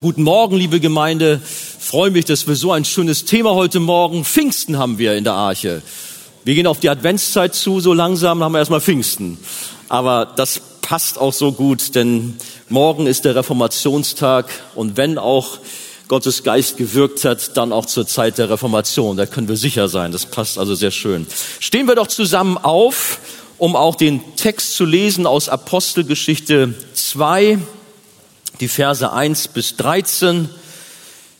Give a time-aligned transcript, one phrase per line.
[0.00, 1.40] Guten Morgen, liebe Gemeinde.
[1.42, 4.24] Freue mich, dass wir so ein schönes Thema heute Morgen.
[4.24, 5.82] Pfingsten haben wir in der Arche.
[6.44, 9.38] Wir gehen auf die Adventszeit zu, so langsam haben wir erstmal Pfingsten.
[9.88, 12.36] Aber das passt auch so gut, denn
[12.68, 15.58] morgen ist der Reformationstag und wenn auch
[16.06, 19.16] Gottes Geist gewirkt hat, dann auch zur Zeit der Reformation.
[19.16, 20.12] Da können wir sicher sein.
[20.12, 21.26] Das passt also sehr schön.
[21.58, 23.18] Stehen wir doch zusammen auf,
[23.58, 27.58] um auch den Text zu lesen aus Apostelgeschichte 2
[28.60, 30.48] die Verse 1 bis 13.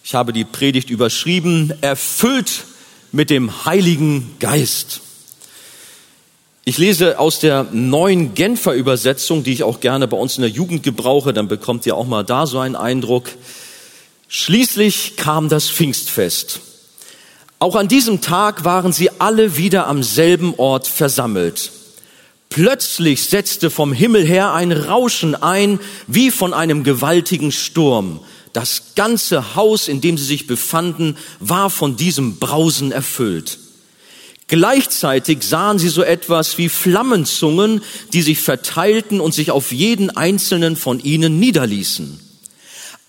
[0.04, 2.64] Ich habe die Predigt überschrieben, erfüllt
[3.12, 5.00] mit dem Heiligen Geist.
[6.64, 10.50] Ich lese aus der neuen Genfer Übersetzung, die ich auch gerne bei uns in der
[10.50, 13.30] Jugend gebrauche, dann bekommt ihr auch mal da so einen Eindruck.
[14.28, 16.60] Schließlich kam das Pfingstfest.
[17.58, 21.72] Auch an diesem Tag waren sie alle wieder am selben Ort versammelt.
[22.50, 28.20] Plötzlich setzte vom Himmel her ein Rauschen ein, wie von einem gewaltigen Sturm.
[28.52, 33.58] Das ganze Haus, in dem sie sich befanden, war von diesem Brausen erfüllt.
[34.48, 37.82] Gleichzeitig sahen sie so etwas wie Flammenzungen,
[38.14, 42.18] die sich verteilten und sich auf jeden einzelnen von ihnen niederließen.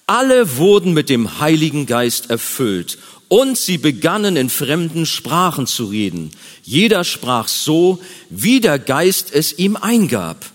[0.05, 2.97] Alle wurden mit dem Heiligen Geist erfüllt
[3.29, 6.31] und sie begannen in fremden Sprachen zu reden.
[6.63, 10.45] Jeder sprach so, wie der Geist es ihm eingab.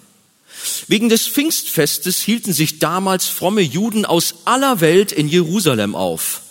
[0.89, 6.43] Wegen des Pfingstfestes hielten sich damals fromme Juden aus aller Welt in Jerusalem auf.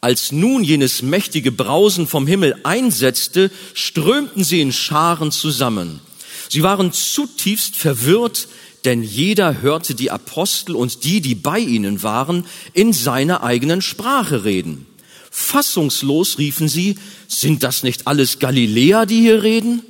[0.00, 6.00] Als nun jenes mächtige Brausen vom Himmel einsetzte, strömten sie in Scharen zusammen.
[6.48, 8.48] Sie waren zutiefst verwirrt,
[8.84, 14.44] denn jeder hörte die Apostel und die, die bei ihnen waren, in seiner eigenen Sprache
[14.44, 14.86] reden.
[15.34, 19.80] Fassungslos riefen sie, sind das nicht alles Galiläer, die hier reden?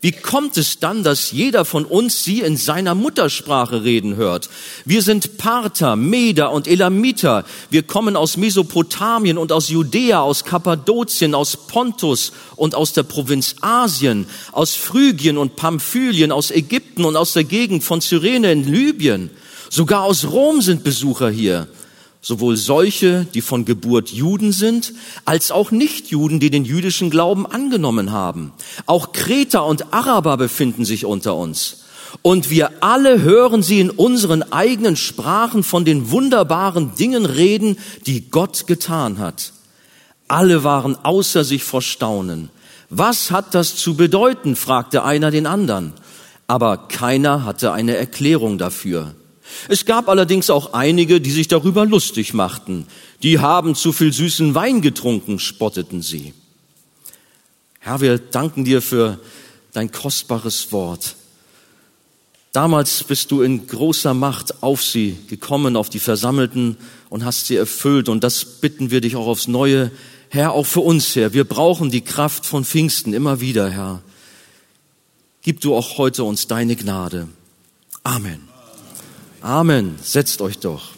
[0.00, 4.50] Wie kommt es dann, dass jeder von uns sie in seiner Muttersprache reden hört?
[4.84, 7.44] Wir sind Parther, Meder und Elamiter.
[7.70, 13.54] Wir kommen aus Mesopotamien und aus Judäa, aus Kappadokien, aus Pontus und aus der Provinz
[13.60, 19.30] Asien, aus Phrygien und Pamphylien, aus Ägypten und aus der Gegend von Cyrene in Libyen.
[19.70, 21.68] Sogar aus Rom sind Besucher hier
[22.28, 24.92] sowohl solche, die von Geburt Juden sind,
[25.24, 28.52] als auch Nichtjuden, die den jüdischen Glauben angenommen haben.
[28.84, 31.84] Auch Kreter und Araber befinden sich unter uns.
[32.20, 38.30] Und wir alle hören sie in unseren eigenen Sprachen von den wunderbaren Dingen reden, die
[38.30, 39.54] Gott getan hat.
[40.28, 42.50] Alle waren außer sich vor Staunen.
[42.90, 44.54] Was hat das zu bedeuten?
[44.54, 45.94] fragte einer den anderen.
[46.46, 49.14] Aber keiner hatte eine Erklärung dafür.
[49.68, 52.86] Es gab allerdings auch einige, die sich darüber lustig machten.
[53.22, 56.34] Die haben zu viel süßen Wein getrunken, spotteten sie.
[57.80, 59.18] Herr, wir danken dir für
[59.72, 61.16] dein kostbares Wort.
[62.52, 66.76] Damals bist du in großer Macht auf sie gekommen, auf die Versammelten
[67.10, 68.08] und hast sie erfüllt.
[68.08, 69.90] Und das bitten wir dich auch aufs Neue.
[70.30, 71.32] Herr, auch für uns, Herr.
[71.32, 74.02] Wir brauchen die Kraft von Pfingsten immer wieder, Herr.
[75.42, 77.28] Gib du auch heute uns deine Gnade.
[78.02, 78.47] Amen.
[79.40, 79.98] Amen.
[80.02, 80.90] Setzt euch doch.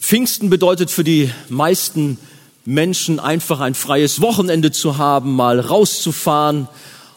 [0.00, 2.18] Pfingsten bedeutet für die meisten
[2.64, 6.68] Menschen einfach ein freies Wochenende zu haben, mal rauszufahren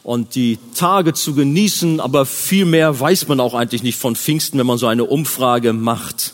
[0.04, 4.58] und die Tage zu genießen, aber viel mehr weiß man auch eigentlich nicht von Pfingsten,
[4.58, 6.34] wenn man so eine Umfrage macht.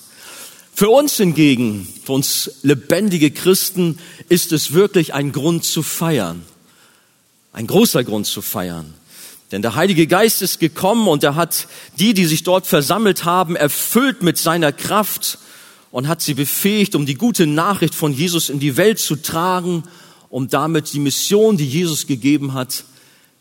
[0.75, 3.97] Für uns hingegen, für uns lebendige Christen,
[4.29, 6.43] ist es wirklich ein Grund zu feiern.
[7.51, 8.93] Ein großer Grund zu feiern.
[9.51, 11.67] Denn der Heilige Geist ist gekommen und er hat
[11.99, 15.37] die, die sich dort versammelt haben, erfüllt mit seiner Kraft
[15.91, 19.83] und hat sie befähigt, um die gute Nachricht von Jesus in die Welt zu tragen,
[20.29, 22.85] um damit die Mission, die Jesus gegeben hat,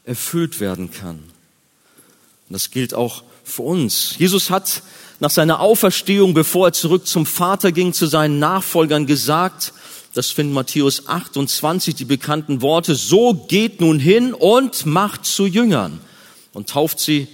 [0.04, 1.16] erfüllt werden kann.
[1.16, 4.16] Und das gilt auch für uns.
[4.18, 4.82] Jesus hat
[5.20, 9.72] nach seiner Auferstehung, bevor er zurück zum Vater ging, zu seinen Nachfolgern gesagt,
[10.14, 16.00] das finden Matthäus 28, die bekannten Worte, so geht nun hin und macht zu Jüngern
[16.52, 17.28] und tauft sie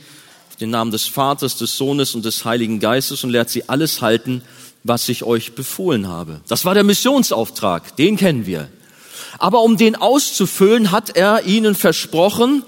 [0.48, 4.00] auf den Namen des Vaters, des Sohnes und des Heiligen Geistes und lehrt sie alles
[4.00, 4.42] halten,
[4.84, 6.40] was ich euch befohlen habe.
[6.46, 8.68] Das war der Missionsauftrag, den kennen wir.
[9.38, 12.62] Aber um den auszufüllen, hat er ihnen versprochen,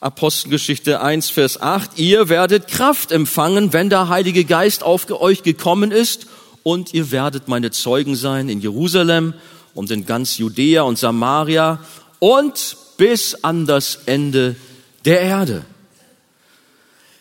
[0.00, 5.92] Apostelgeschichte 1, Vers 8, ihr werdet Kraft empfangen, wenn der Heilige Geist auf euch gekommen
[5.92, 6.26] ist
[6.64, 9.34] und ihr werdet meine Zeugen sein in Jerusalem
[9.74, 11.78] und in ganz Judäa und Samaria
[12.18, 14.56] und bis an das Ende
[15.04, 15.64] der Erde.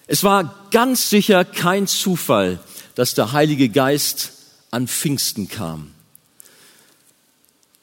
[0.08, 2.60] Es war ganz sicher kein Zufall,
[2.96, 4.32] dass der Heilige Geist
[4.72, 5.92] an Pfingsten kam.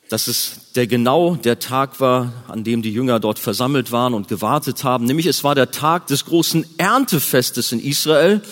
[0.08, 4.28] Dass es der genau der Tag war, an dem die Jünger dort versammelt waren und
[4.28, 5.04] gewartet haben.
[5.04, 8.42] Nämlich es war der Tag des großen Erntefestes in Israel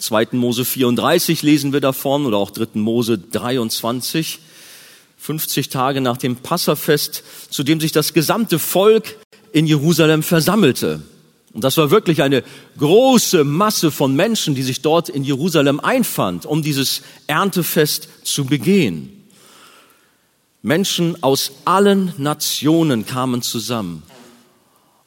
[0.00, 0.28] 2.
[0.32, 2.68] Mose 34 lesen wir davon oder auch 3.
[2.74, 4.40] Mose 23.
[5.18, 9.18] 50 Tage nach dem Passafest, zu dem sich das gesamte Volk
[9.52, 11.02] in Jerusalem versammelte.
[11.52, 12.42] Und das war wirklich eine
[12.78, 19.24] große Masse von Menschen, die sich dort in Jerusalem einfand, um dieses Erntefest zu begehen.
[20.62, 24.02] Menschen aus allen Nationen kamen zusammen.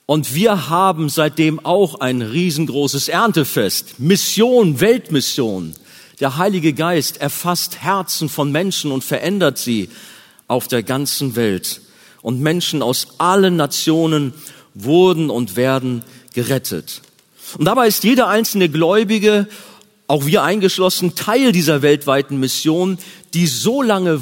[0.05, 3.99] Und wir haben seitdem auch ein riesengroßes Erntefest.
[3.99, 5.73] Mission, Weltmission.
[6.19, 9.89] Der Heilige Geist erfasst Herzen von Menschen und verändert sie
[10.47, 11.81] auf der ganzen Welt.
[12.21, 14.33] Und Menschen aus allen Nationen
[14.73, 16.03] wurden und werden
[16.33, 17.01] gerettet.
[17.57, 19.47] Und dabei ist jeder einzelne Gläubige,
[20.07, 22.97] auch wir eingeschlossen, Teil dieser weltweiten Mission,
[23.33, 24.21] die so lange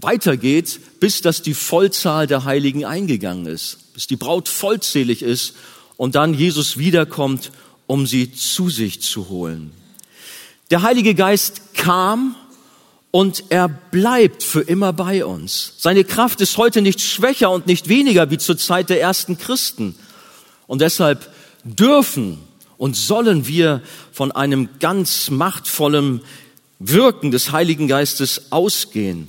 [0.00, 5.54] weitergeht, bis dass die Vollzahl der Heiligen eingegangen ist, bis die Braut vollzählig ist
[5.96, 7.50] und dann Jesus wiederkommt,
[7.86, 9.72] um sie zu sich zu holen.
[10.70, 12.36] Der Heilige Geist kam
[13.10, 15.74] und er bleibt für immer bei uns.
[15.78, 19.96] Seine Kraft ist heute nicht schwächer und nicht weniger wie zur Zeit der ersten Christen.
[20.66, 21.32] Und deshalb
[21.64, 22.38] dürfen
[22.76, 26.20] und sollen wir von einem ganz machtvollen
[26.78, 29.28] Wirken des Heiligen Geistes ausgehen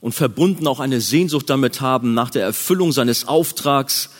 [0.00, 4.10] und verbunden auch eine Sehnsucht damit haben nach der Erfüllung seines Auftrags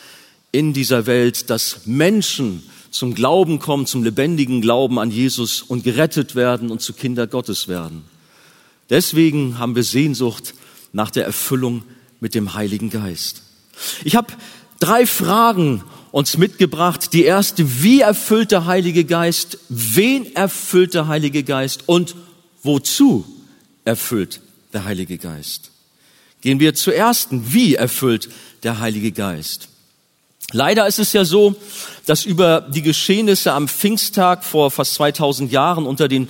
[0.51, 6.35] in dieser Welt, dass Menschen zum Glauben kommen, zum lebendigen Glauben an Jesus und gerettet
[6.35, 8.05] werden und zu Kinder Gottes werden.
[8.91, 10.55] Deswegen haben wir Sehnsucht
[10.93, 11.85] nach der Erfüllung
[12.21, 13.43] mit dem Heiligen Geist.
[14.05, 14.33] Ich habe
[14.81, 17.13] drei Fragen uns mitgebracht.
[17.13, 19.59] Die erste, wie erfüllt der Heilige Geist?
[19.69, 21.85] Wen erfüllt der Heilige Geist?
[21.87, 22.17] Und
[22.63, 23.27] wozu
[23.85, 24.41] erfüllt
[24.73, 25.70] der Heilige Geist?
[26.41, 28.29] Gehen wir zur ersten, wie erfüllt
[28.62, 29.69] der Heilige Geist?
[30.53, 31.56] Leider ist es ja so,
[32.06, 36.29] dass über die Geschehnisse am Pfingsttag vor fast 2000 Jahren unter den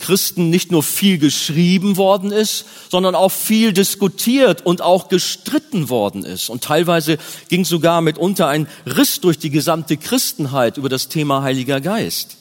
[0.00, 6.24] Christen nicht nur viel geschrieben worden ist, sondern auch viel diskutiert und auch gestritten worden
[6.24, 6.48] ist.
[6.48, 11.80] Und teilweise ging sogar mitunter ein Riss durch die gesamte Christenheit über das Thema Heiliger
[11.80, 12.38] Geist.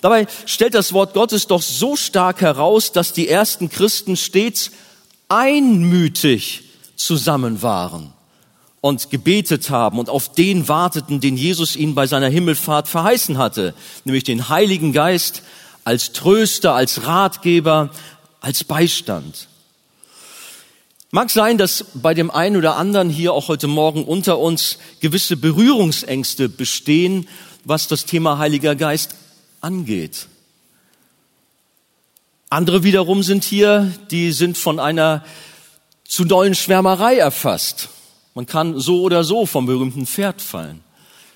[0.00, 4.70] Dabei stellt das Wort Gottes doch so stark heraus, dass die ersten Christen stets
[5.28, 6.64] einmütig
[6.96, 8.12] zusammen waren
[8.80, 13.74] und gebetet haben und auf den warteten, den Jesus ihnen bei seiner Himmelfahrt verheißen hatte,
[14.04, 15.42] nämlich den Heiligen Geist,
[15.84, 17.90] als Tröster, als Ratgeber,
[18.40, 19.48] als Beistand.
[21.10, 25.36] Mag sein, dass bei dem einen oder anderen hier auch heute Morgen unter uns gewisse
[25.36, 27.28] Berührungsängste bestehen,
[27.64, 29.14] was das Thema Heiliger Geist
[29.64, 30.28] angeht.
[32.50, 35.24] Andere wiederum sind hier, die sind von einer
[36.06, 37.88] zu dollen Schwärmerei erfasst.
[38.34, 40.80] Man kann so oder so vom berühmten Pferd fallen.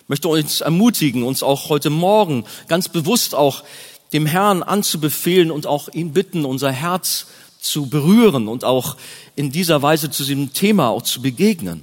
[0.02, 3.64] Ich möchte uns ermutigen, uns auch heute Morgen ganz bewusst auch
[4.12, 7.26] dem Herrn anzubefehlen und auch ihn bitten, unser Herz
[7.60, 8.96] zu berühren und auch
[9.36, 11.82] in dieser Weise zu diesem Thema auch zu begegnen.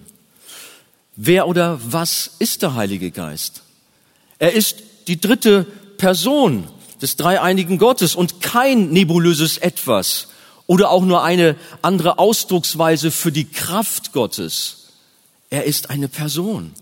[1.16, 3.64] Wer oder was ist der Heilige Geist?
[4.40, 5.66] Er ist die dritte
[5.98, 6.68] Person
[7.02, 10.28] des dreieinigen Gottes und kein nebulöses Etwas
[10.68, 14.88] oder auch nur eine andere Ausdrucksweise für die Kraft Gottes.
[15.50, 16.74] Er ist eine Person.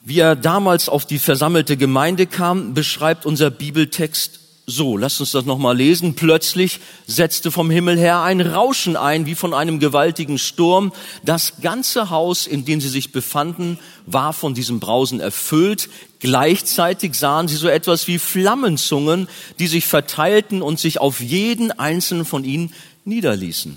[0.00, 4.96] Wie er damals auf die versammelte Gemeinde kam, beschreibt unser Bibeltext so.
[4.96, 6.14] Lasst uns das nochmal lesen.
[6.14, 10.92] Plötzlich setzte vom Himmel her ein Rauschen ein, wie von einem gewaltigen Sturm.
[11.22, 15.88] Das ganze Haus, in dem sie sich befanden, war von diesem Brausen erfüllt.
[16.20, 19.28] Gleichzeitig sahen sie so etwas wie Flammenzungen,
[19.58, 22.72] die sich verteilten und sich auf jeden einzelnen von ihnen
[23.04, 23.76] niederließen.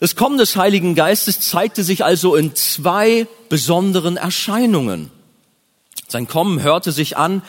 [0.00, 5.10] Das Kommen des Heiligen Geistes zeigte sich also in zwei besonderen Erscheinungen.
[6.08, 7.42] Sein Kommen hörte sich an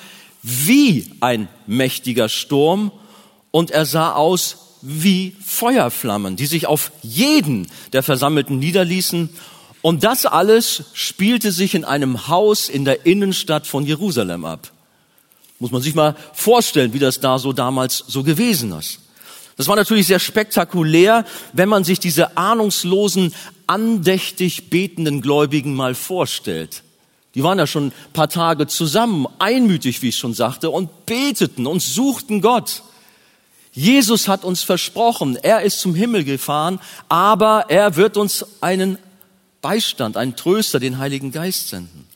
[0.48, 2.92] wie ein mächtiger Sturm
[3.50, 9.32] und er sah aus wie Feuerflammen, die sich auf jeden der Versammelten niederließen.
[9.82, 14.72] Und das alles spielte sich in einem Haus in der Innenstadt von Jerusalem ab.
[15.58, 19.00] Muss man sich mal vorstellen, wie das da so damals so gewesen ist.
[19.58, 23.34] Das war natürlich sehr spektakulär, wenn man sich diese ahnungslosen,
[23.66, 26.84] andächtig betenden Gläubigen mal vorstellt.
[27.36, 31.68] Die waren ja schon ein paar Tage zusammen, einmütig, wie ich schon sagte, und beteten
[31.68, 32.82] und suchten Gott.
[33.74, 38.98] Jesus hat uns versprochen, er ist zum Himmel gefahren, aber er wird uns einen
[39.62, 42.08] Beistand, einen Tröster, den Heiligen Geist senden.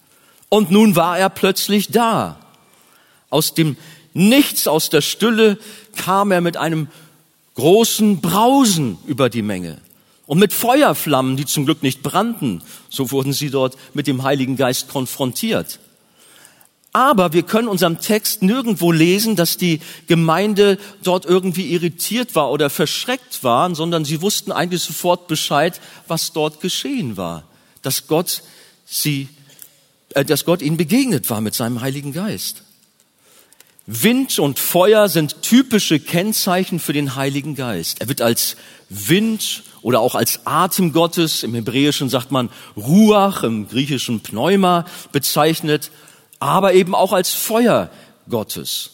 [0.47, 2.39] Und nun war er plötzlich da.
[3.29, 3.75] Aus dem
[4.13, 5.59] Nichts, aus der Stille
[5.95, 6.87] kam er mit einem
[7.55, 9.79] großen Brausen über die Menge
[10.29, 12.61] und mit Feuerflammen, die zum Glück nicht brannten.
[12.87, 15.79] So wurden sie dort mit dem Heiligen Geist konfrontiert.
[16.93, 22.69] Aber wir können unserem Text nirgendwo lesen, dass die Gemeinde dort irgendwie irritiert war oder
[22.69, 27.45] verschreckt waren, sondern sie wussten eigentlich sofort Bescheid, was dort geschehen war.
[27.81, 28.43] Dass Gott
[28.85, 29.29] sie,
[30.13, 32.61] äh, dass Gott ihnen begegnet war mit seinem Heiligen Geist.
[33.87, 37.99] Wind und Feuer sind typische Kennzeichen für den Heiligen Geist.
[37.99, 38.57] Er wird als
[38.89, 45.91] Wind oder auch als Atem Gottes, im Hebräischen sagt man Ruach, im Griechischen Pneuma bezeichnet
[46.39, 47.89] aber eben auch als Feuer
[48.29, 48.91] Gottes.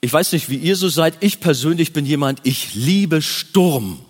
[0.00, 1.14] Ich weiß nicht, wie ihr so seid.
[1.20, 4.04] Ich persönlich bin jemand, ich liebe Sturm.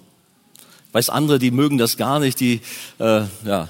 [0.93, 2.61] Weiß andere, die mögen das gar nicht, die
[2.99, 3.69] äh, ja,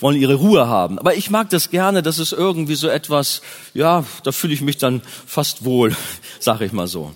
[0.00, 0.98] wollen ihre Ruhe haben.
[0.98, 3.42] Aber ich mag das gerne, das ist irgendwie so etwas,
[3.74, 5.94] ja, da fühle ich mich dann fast wohl,
[6.40, 7.12] sage ich mal so.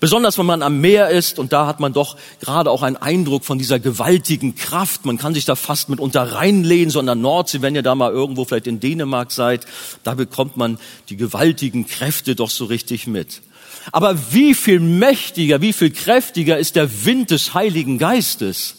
[0.00, 3.44] Besonders wenn man am Meer ist und da hat man doch gerade auch einen Eindruck
[3.44, 5.04] von dieser gewaltigen Kraft.
[5.04, 8.10] Man kann sich da fast mitunter reinlehnen, so an der Nordsee, wenn ihr da mal
[8.10, 9.66] irgendwo vielleicht in Dänemark seid,
[10.04, 10.78] da bekommt man
[11.10, 13.42] die gewaltigen Kräfte doch so richtig mit.
[13.90, 18.76] Aber wie viel mächtiger, wie viel kräftiger ist der Wind des Heiligen Geistes,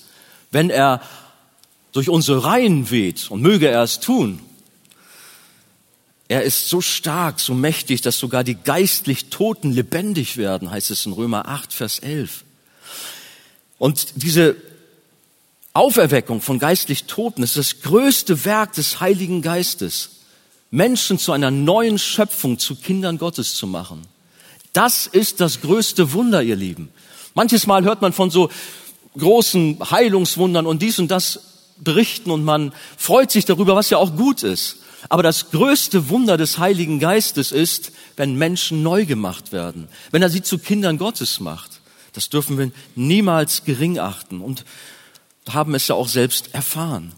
[0.54, 1.02] wenn er
[1.92, 4.40] durch unsere Reihen weht und möge er es tun.
[6.28, 11.06] Er ist so stark, so mächtig, dass sogar die geistlich Toten lebendig werden, heißt es
[11.06, 12.44] in Römer 8, Vers 11.
[13.78, 14.56] Und diese
[15.74, 20.12] Auferweckung von geistlich Toten ist das größte Werk des Heiligen Geistes,
[20.72, 24.02] Menschen zu einer neuen Schöpfung, zu Kindern Gottes zu machen.
[24.72, 26.90] Das ist das größte Wunder, ihr Lieben.
[27.36, 28.50] Manches Mal hört man von so
[29.18, 31.40] großen Heilungswundern und dies und das
[31.78, 34.78] berichten und man freut sich darüber, was ja auch gut ist.
[35.10, 40.30] Aber das größte Wunder des Heiligen Geistes ist, wenn Menschen neu gemacht werden, wenn er
[40.30, 41.82] sie zu Kindern Gottes macht.
[42.14, 44.66] Das dürfen wir niemals gering achten und
[45.50, 47.12] haben es ja auch selbst erfahren.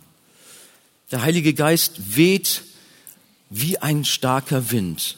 [1.11, 2.63] Der Heilige Geist weht
[3.49, 5.17] wie ein starker Wind.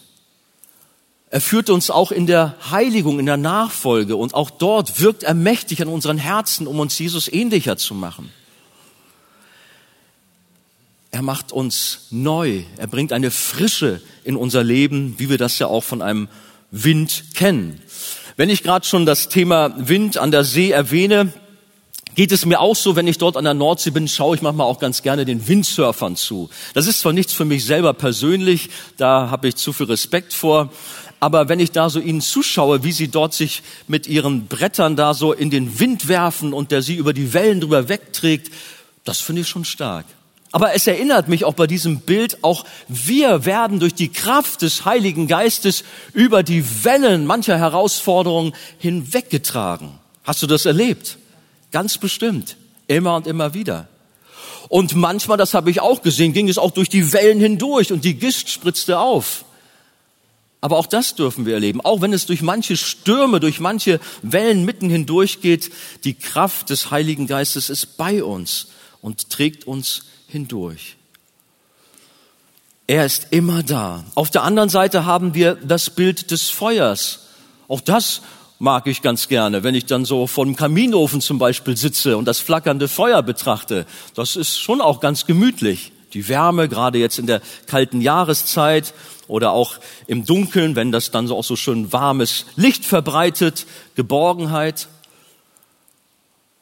[1.30, 5.34] Er führt uns auch in der Heiligung, in der Nachfolge und auch dort wirkt er
[5.34, 8.32] mächtig an unseren Herzen, um uns Jesus ähnlicher zu machen.
[11.12, 12.64] Er macht uns neu.
[12.78, 16.30] Er bringt eine Frische in unser Leben, wie wir das ja auch von einem
[16.72, 17.82] Wind kennen.
[18.38, 21.34] Wenn ich gerade schon das Thema Wind an der See erwähne,
[22.16, 24.68] geht es mir auch so, wenn ich dort an der Nordsee bin, schaue ich manchmal
[24.68, 26.50] auch ganz gerne den Windsurfern zu.
[26.74, 30.72] Das ist zwar nichts für mich selber persönlich, da habe ich zu viel Respekt vor,
[31.20, 35.14] aber wenn ich da so ihnen zuschaue, wie sie dort sich mit ihren Brettern da
[35.14, 38.52] so in den Wind werfen und der sie über die Wellen drüber wegträgt,
[39.04, 40.06] das finde ich schon stark.
[40.52, 44.86] Aber es erinnert mich auch bei diesem Bild, auch wir werden durch die Kraft des
[44.86, 45.84] Heiligen Geistes
[46.14, 49.92] über die Wellen mancher Herausforderungen hinweggetragen.
[50.24, 51.18] Hast du das erlebt?
[51.72, 52.58] Ganz bestimmt.
[52.88, 53.88] Immer und immer wieder.
[54.70, 58.04] Und manchmal, das habe ich auch gesehen, ging es auch durch die Wellen hindurch und
[58.04, 59.46] die Gischt spritzte auf.
[60.60, 61.82] Aber auch das dürfen wir erleben.
[61.82, 65.72] Auch wenn es durch manche Stürme, durch manche Wellen mitten hindurch geht,
[66.04, 68.68] die Kraft des Heiligen Geistes ist bei uns
[69.02, 70.98] und trägt uns hindurch.
[72.88, 74.06] Er ist immer da.
[74.16, 77.28] Auf der anderen Seite haben wir das Bild des Feuers.
[77.68, 78.22] Auch das
[78.60, 82.26] mag ich ganz gerne, wenn ich dann so vor dem Kaminofen zum Beispiel sitze und
[82.26, 83.86] das flackernde Feuer betrachte.
[84.16, 85.92] Das ist schon auch ganz gemütlich.
[86.18, 88.96] Die Wärme, gerade jetzt in der kalten Jahreszeit
[89.28, 89.76] oder auch
[90.08, 94.88] im Dunkeln, wenn das dann so auch so schön warmes Licht verbreitet, Geborgenheit.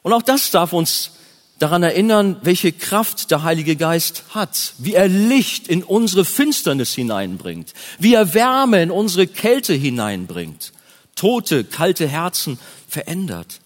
[0.02, 1.12] Und auch das darf uns
[1.58, 7.72] daran erinnern, welche Kraft der Heilige Geist hat, wie er Licht in unsere Finsternis hineinbringt,
[7.98, 10.74] wie er Wärme in unsere Kälte hineinbringt,
[11.14, 12.58] tote, kalte Herzen
[12.88, 13.60] verändert.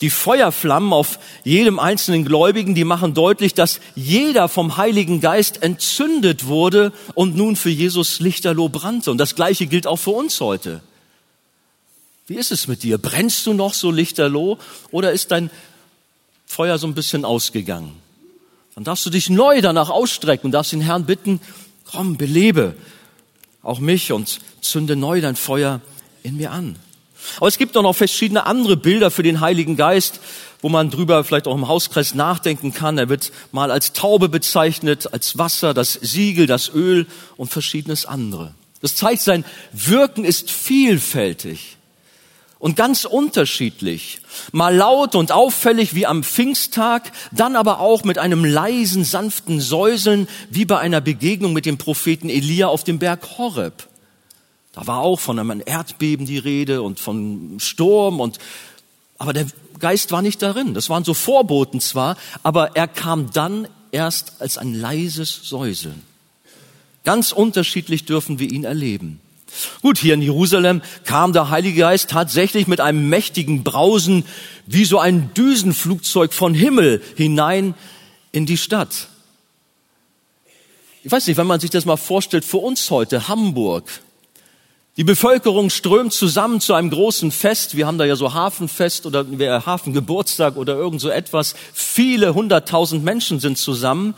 [0.00, 6.46] Die Feuerflammen auf jedem einzelnen Gläubigen, die machen deutlich, dass jeder vom Heiligen Geist entzündet
[6.46, 9.10] wurde und nun für Jesus lichterloh brannte.
[9.10, 10.80] Und das Gleiche gilt auch für uns heute.
[12.26, 12.96] Wie ist es mit dir?
[12.96, 14.58] Brennst du noch so lichterloh
[14.90, 15.50] oder ist dein
[16.50, 17.94] Feuer so ein bisschen ausgegangen.
[18.74, 21.40] Dann darfst du dich neu danach ausstrecken und darfst den Herrn bitten,
[21.84, 22.74] komm, belebe
[23.62, 25.80] auch mich und zünde neu dein Feuer
[26.24, 26.76] in mir an.
[27.36, 30.20] Aber es gibt auch noch verschiedene andere Bilder für den Heiligen Geist,
[30.60, 32.98] wo man drüber vielleicht auch im Hauskreis nachdenken kann.
[32.98, 38.54] Er wird mal als Taube bezeichnet, als Wasser, das Siegel, das Öl und verschiedenes andere.
[38.82, 41.76] Das zeigt, sein Wirken ist vielfältig
[42.60, 44.20] und ganz unterschiedlich.
[44.52, 50.28] Mal laut und auffällig wie am Pfingsttag, dann aber auch mit einem leisen, sanften Säuseln
[50.50, 53.89] wie bei einer Begegnung mit dem Propheten Elia auf dem Berg Horeb.
[54.72, 58.38] Da war auch von einem Erdbeben die Rede und von Sturm und,
[59.18, 59.46] aber der
[59.78, 60.74] Geist war nicht darin.
[60.74, 66.02] Das waren so Vorboten zwar, aber er kam dann erst als ein leises Säuseln.
[67.04, 69.20] Ganz unterschiedlich dürfen wir ihn erleben.
[69.82, 74.24] Gut, hier in Jerusalem kam der Heilige Geist tatsächlich mit einem mächtigen Brausen
[74.66, 77.74] wie so ein Düsenflugzeug von Himmel hinein
[78.30, 79.08] in die Stadt.
[81.02, 83.84] Ich weiß nicht, wenn man sich das mal vorstellt, für uns heute Hamburg.
[84.96, 87.76] Die Bevölkerung strömt zusammen zu einem großen Fest.
[87.76, 89.24] Wir haben da ja so Hafenfest oder
[89.64, 91.54] Hafengeburtstag oder irgend so etwas.
[91.72, 94.14] Viele hunderttausend Menschen sind zusammen,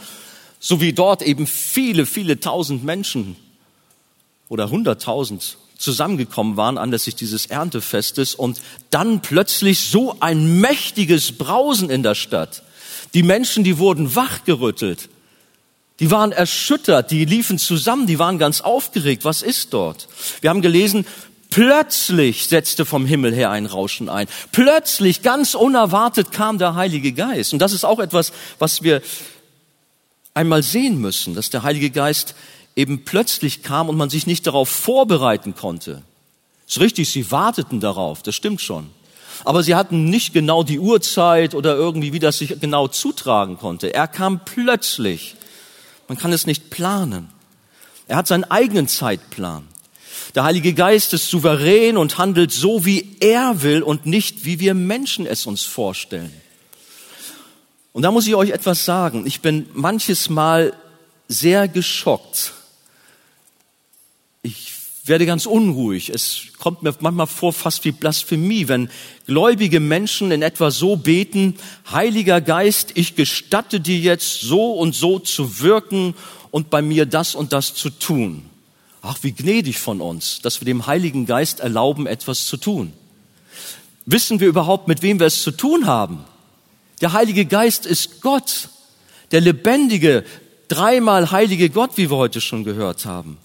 [0.59, 3.37] so wie dort eben viele, viele tausend Menschen
[4.49, 8.61] oder hunderttausend zusammengekommen waren anlässlich dieses Erntefestes und
[8.91, 12.63] dann plötzlich so ein mächtiges Brausen in der Stadt.
[13.15, 15.09] Die Menschen, die wurden wachgerüttelt.
[16.03, 19.25] Die waren erschüttert, die liefen zusammen, die waren ganz aufgeregt.
[19.25, 20.09] Was ist dort?
[20.41, 21.07] Wir haben gelesen,
[21.49, 24.27] plötzlich setzte vom Himmel her ein Rauschen ein.
[24.51, 27.53] Plötzlich, ganz unerwartet kam der Heilige Geist.
[27.53, 29.01] Und das ist auch etwas, was wir
[30.35, 32.35] einmal sehen müssen, dass der Heilige Geist
[32.75, 36.03] eben plötzlich kam und man sich nicht darauf vorbereiten konnte.
[36.67, 38.91] Ist richtig, sie warteten darauf, das stimmt schon.
[39.45, 43.95] Aber sie hatten nicht genau die Uhrzeit oder irgendwie, wie das sich genau zutragen konnte.
[43.95, 45.37] Er kam plötzlich.
[46.13, 47.31] Man kann es nicht planen.
[48.07, 49.67] Er hat seinen eigenen Zeitplan.
[50.35, 54.75] Der Heilige Geist ist souverän und handelt so, wie er will und nicht, wie wir
[54.75, 56.31] Menschen es uns vorstellen.
[57.95, 59.25] Und da muss ich euch etwas sagen.
[59.27, 60.75] Ich bin manches Mal
[61.29, 62.53] sehr geschockt,
[64.43, 64.72] ich
[65.05, 66.11] werde ganz unruhig.
[66.11, 68.89] Es kommt mir manchmal vor fast wie Blasphemie, wenn
[69.27, 71.57] gläubige Menschen in etwa so beten,
[71.91, 76.15] Heiliger Geist, ich gestatte dir jetzt so und so zu wirken
[76.53, 78.45] und bei mir das und das zu tun.
[79.03, 82.93] Ach, wie gnädig von uns, dass wir dem Heiligen Geist erlauben, etwas zu tun.
[84.07, 86.25] Wissen wir überhaupt, mit wem wir es zu tun haben?
[87.01, 88.69] Der Heilige Geist ist Gott,
[89.33, 90.25] der lebendige,
[90.69, 93.39] dreimal heilige Gott, wie wir heute schon gehört haben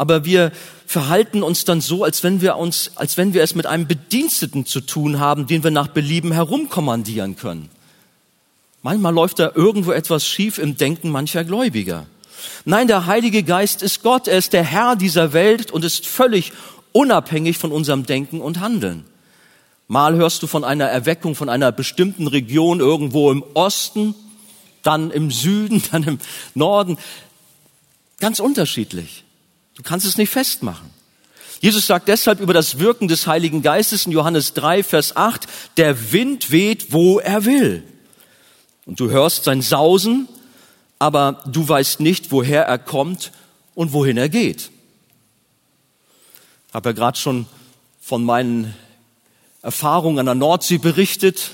[0.00, 0.50] aber wir
[0.86, 4.64] verhalten uns dann so, als wenn wir uns, als wenn wir es mit einem Bediensteten
[4.64, 7.68] zu tun haben, den wir nach Belieben herumkommandieren können.
[8.80, 12.06] Manchmal läuft da irgendwo etwas schief im Denken mancher Gläubiger.
[12.64, 16.54] Nein, der Heilige Geist ist Gott, er ist der Herr dieser Welt und ist völlig
[16.92, 19.04] unabhängig von unserem Denken und Handeln.
[19.86, 24.14] Mal hörst du von einer Erweckung von einer bestimmten Region irgendwo im Osten,
[24.82, 26.18] dann im Süden, dann im
[26.54, 26.96] Norden.
[28.18, 29.24] Ganz unterschiedlich.
[29.80, 30.90] Du kannst es nicht festmachen.
[31.60, 35.46] Jesus sagt deshalb über das Wirken des Heiligen Geistes in Johannes 3, Vers 8,
[35.78, 37.82] der Wind weht, wo er will.
[38.84, 40.28] Und du hörst sein Sausen,
[40.98, 43.32] aber du weißt nicht, woher er kommt
[43.74, 44.70] und wohin er geht.
[46.68, 47.46] Ich habe ja gerade schon
[48.02, 48.74] von meinen
[49.62, 51.52] Erfahrungen an der Nordsee berichtet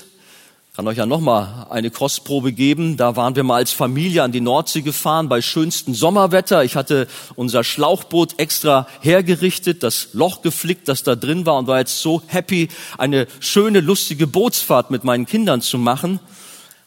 [0.77, 2.97] kann euch ja noch mal eine Kostprobe geben.
[2.97, 6.63] Da waren wir mal als Familie an die Nordsee gefahren bei schönstem Sommerwetter.
[6.63, 11.79] Ich hatte unser Schlauchboot extra hergerichtet, das Loch geflickt, das da drin war und war
[11.79, 12.67] jetzt so happy,
[12.99, 16.19] eine schöne, lustige Bootsfahrt mit meinen Kindern zu machen,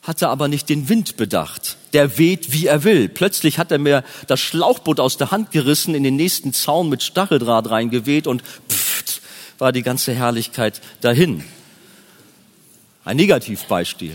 [0.05, 1.76] hatte aber nicht den Wind bedacht.
[1.92, 3.09] Der weht, wie er will.
[3.09, 7.03] Plötzlich hat er mir das Schlauchboot aus der Hand gerissen, in den nächsten Zaun mit
[7.03, 9.20] Stacheldraht reingeweht und pfft,
[9.59, 11.42] war die ganze Herrlichkeit dahin.
[13.05, 14.15] Ein Negativbeispiel.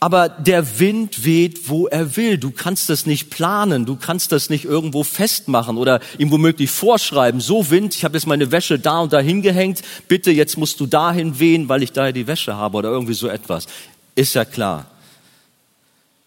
[0.00, 2.36] Aber der Wind weht, wo er will.
[2.36, 7.40] Du kannst das nicht planen, du kannst das nicht irgendwo festmachen oder ihm womöglich vorschreiben.
[7.40, 10.86] So Wind, ich habe jetzt meine Wäsche da und da hingehängt, bitte jetzt musst du
[10.86, 13.66] dahin wehen, weil ich da die Wäsche habe oder irgendwie so etwas.
[14.14, 14.90] Ist ja klar.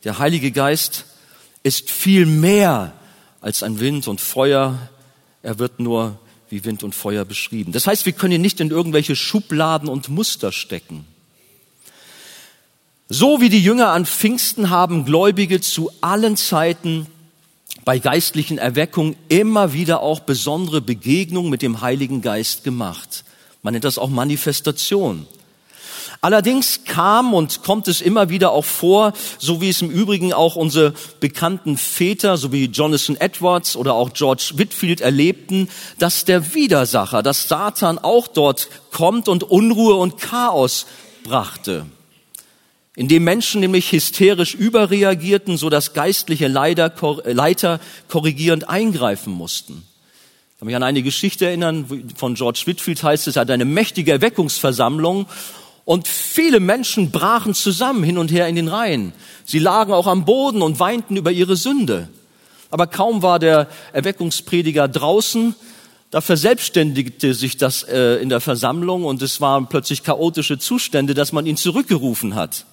[0.03, 1.05] Der Heilige Geist
[1.61, 2.93] ist viel mehr
[3.41, 4.79] als ein Wind und Feuer.
[5.43, 6.17] Er wird nur
[6.49, 7.73] wie Wind und Feuer beschrieben.
[7.73, 11.05] Das heißt, wir können ihn nicht in irgendwelche Schubladen und Muster stecken.
[13.09, 17.07] So wie die Jünger an Pfingsten haben Gläubige zu allen Zeiten
[17.85, 23.23] bei geistlichen Erweckungen immer wieder auch besondere Begegnungen mit dem Heiligen Geist gemacht.
[23.61, 25.25] Man nennt das auch Manifestation.
[26.19, 30.57] Allerdings kam und kommt es immer wieder auch vor, so wie es im Übrigen auch
[30.57, 37.23] unsere bekannten Väter, so wie Jonathan Edwards oder auch George Whitfield erlebten, dass der Widersacher,
[37.23, 40.87] dass Satan auch dort kommt und Unruhe und Chaos
[41.23, 41.85] brachte
[42.97, 46.91] indem Menschen nämlich hysterisch überreagierten, so dass geistliche Leiter,
[47.25, 49.83] Leiter korrigierend eingreifen mussten.
[50.51, 53.65] Ich kann mich an eine Geschichte erinnern, von George Whitfield heißt es, er hat eine
[53.65, 55.27] mächtige Erweckungsversammlung
[55.85, 59.13] und viele Menschen brachen zusammen hin und her in den Reihen.
[59.45, 62.09] Sie lagen auch am Boden und weinten über ihre Sünde.
[62.71, 65.53] Aber kaum war der Erweckungsprediger draußen,
[66.09, 71.31] da verselbstständigte sich das äh, in der Versammlung und es waren plötzlich chaotische Zustände, dass
[71.31, 72.65] man ihn zurückgerufen hat.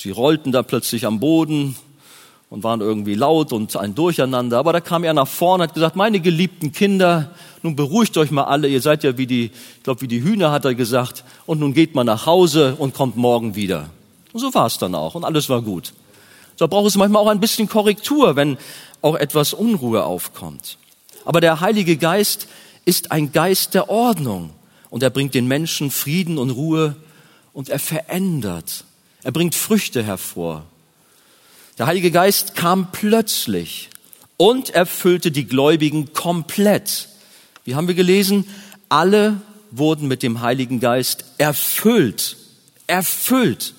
[0.00, 1.74] Sie rollten da plötzlich am Boden
[2.50, 4.56] und waren irgendwie laut und ein Durcheinander.
[4.56, 7.32] Aber da kam er nach vorne und hat gesagt, meine geliebten Kinder,
[7.64, 10.52] nun beruhigt euch mal alle, ihr seid ja wie die, ich glaube, wie die Hühner,
[10.52, 13.90] hat er gesagt, und nun geht mal nach Hause und kommt morgen wieder.
[14.32, 15.92] Und so war es dann auch und alles war gut.
[16.54, 18.56] So braucht es manchmal auch ein bisschen Korrektur, wenn
[19.02, 20.78] auch etwas Unruhe aufkommt.
[21.24, 22.46] Aber der Heilige Geist
[22.84, 24.50] ist ein Geist der Ordnung
[24.90, 26.94] und er bringt den Menschen Frieden und Ruhe
[27.52, 28.84] und er verändert.
[29.28, 30.64] Er bringt Früchte hervor.
[31.76, 33.90] Der Heilige Geist kam plötzlich
[34.38, 37.10] und erfüllte die Gläubigen komplett.
[37.66, 38.46] Wie haben wir gelesen?
[38.88, 42.38] Alle wurden mit dem Heiligen Geist erfüllt.
[42.86, 43.74] Erfüllt.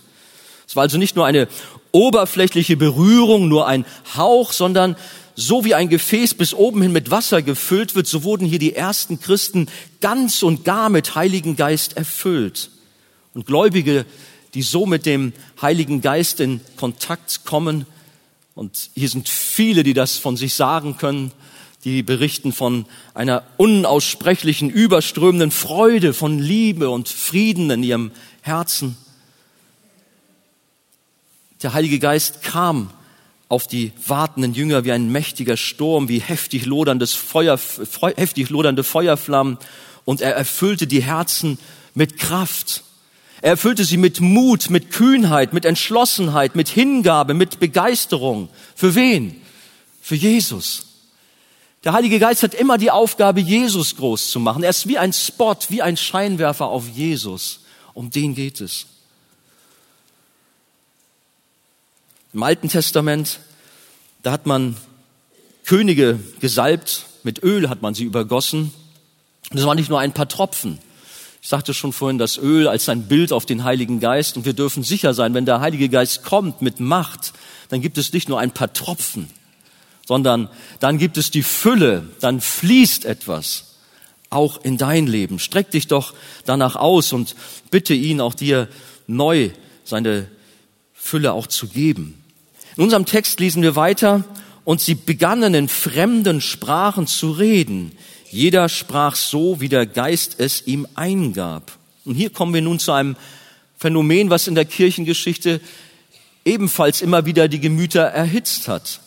[0.67, 1.47] Es war also nicht nur eine
[1.93, 3.85] oberflächliche Berührung, nur ein
[4.15, 4.95] Hauch, sondern
[5.33, 8.75] so wie ein Gefäß bis oben hin mit Wasser gefüllt wird, so wurden hier die
[8.75, 9.67] ersten Christen
[9.99, 12.69] ganz und gar mit Heiligen Geist erfüllt.
[13.33, 14.05] Und Gläubige
[14.53, 17.85] die so mit dem Heiligen Geist in Kontakt kommen.
[18.55, 21.31] Und hier sind viele, die das von sich sagen können,
[21.83, 28.97] die berichten von einer unaussprechlichen, überströmenden Freude, von Liebe und Frieden in ihrem Herzen.
[31.61, 32.89] Der Heilige Geist kam
[33.49, 37.59] auf die wartenden Jünger wie ein mächtiger Sturm, wie heftig loderndes Feuer,
[38.15, 39.57] heftig lodernde Feuerflammen
[40.05, 41.57] und er erfüllte die Herzen
[41.95, 42.83] mit Kraft.
[43.41, 48.49] Er erfüllte sie mit Mut, mit Kühnheit, mit Entschlossenheit, mit Hingabe, mit Begeisterung.
[48.75, 49.41] Für wen?
[50.01, 50.85] Für Jesus.
[51.85, 54.63] Der Heilige Geist hat immer die Aufgabe, Jesus groß zu machen.
[54.63, 57.61] Er ist wie ein Spot, wie ein Scheinwerfer auf Jesus.
[57.93, 58.85] Um den geht es.
[62.33, 63.39] Im Alten Testament,
[64.21, 64.75] da hat man
[65.63, 68.73] Könige gesalbt, mit Öl hat man sie übergossen.
[69.51, 70.79] Das waren nicht nur ein paar Tropfen.
[71.41, 74.53] Ich sagte schon vorhin das Öl als ein Bild auf den Heiligen Geist und wir
[74.53, 77.33] dürfen sicher sein, wenn der Heilige Geist kommt mit Macht,
[77.69, 79.29] dann gibt es nicht nur ein paar Tropfen,
[80.05, 80.49] sondern
[80.79, 83.75] dann gibt es die Fülle, dann fließt etwas
[84.29, 85.39] auch in dein Leben.
[85.39, 86.13] Streck dich doch
[86.45, 87.35] danach aus und
[87.71, 88.67] bitte ihn auch dir
[89.07, 89.49] neu
[89.85, 90.27] seine
[90.93, 92.21] Fülle auch zu geben.
[92.75, 94.23] In unserem Text lesen wir weiter,
[94.69, 97.91] und sie begannen in fremden Sprachen zu reden,
[98.31, 101.71] jeder sprach so, wie der Geist es ihm eingab.
[102.05, 103.15] Und hier kommen wir nun zu einem
[103.77, 105.61] Phänomen, was in der Kirchengeschichte
[106.45, 109.01] ebenfalls immer wieder die Gemüter erhitzt hat.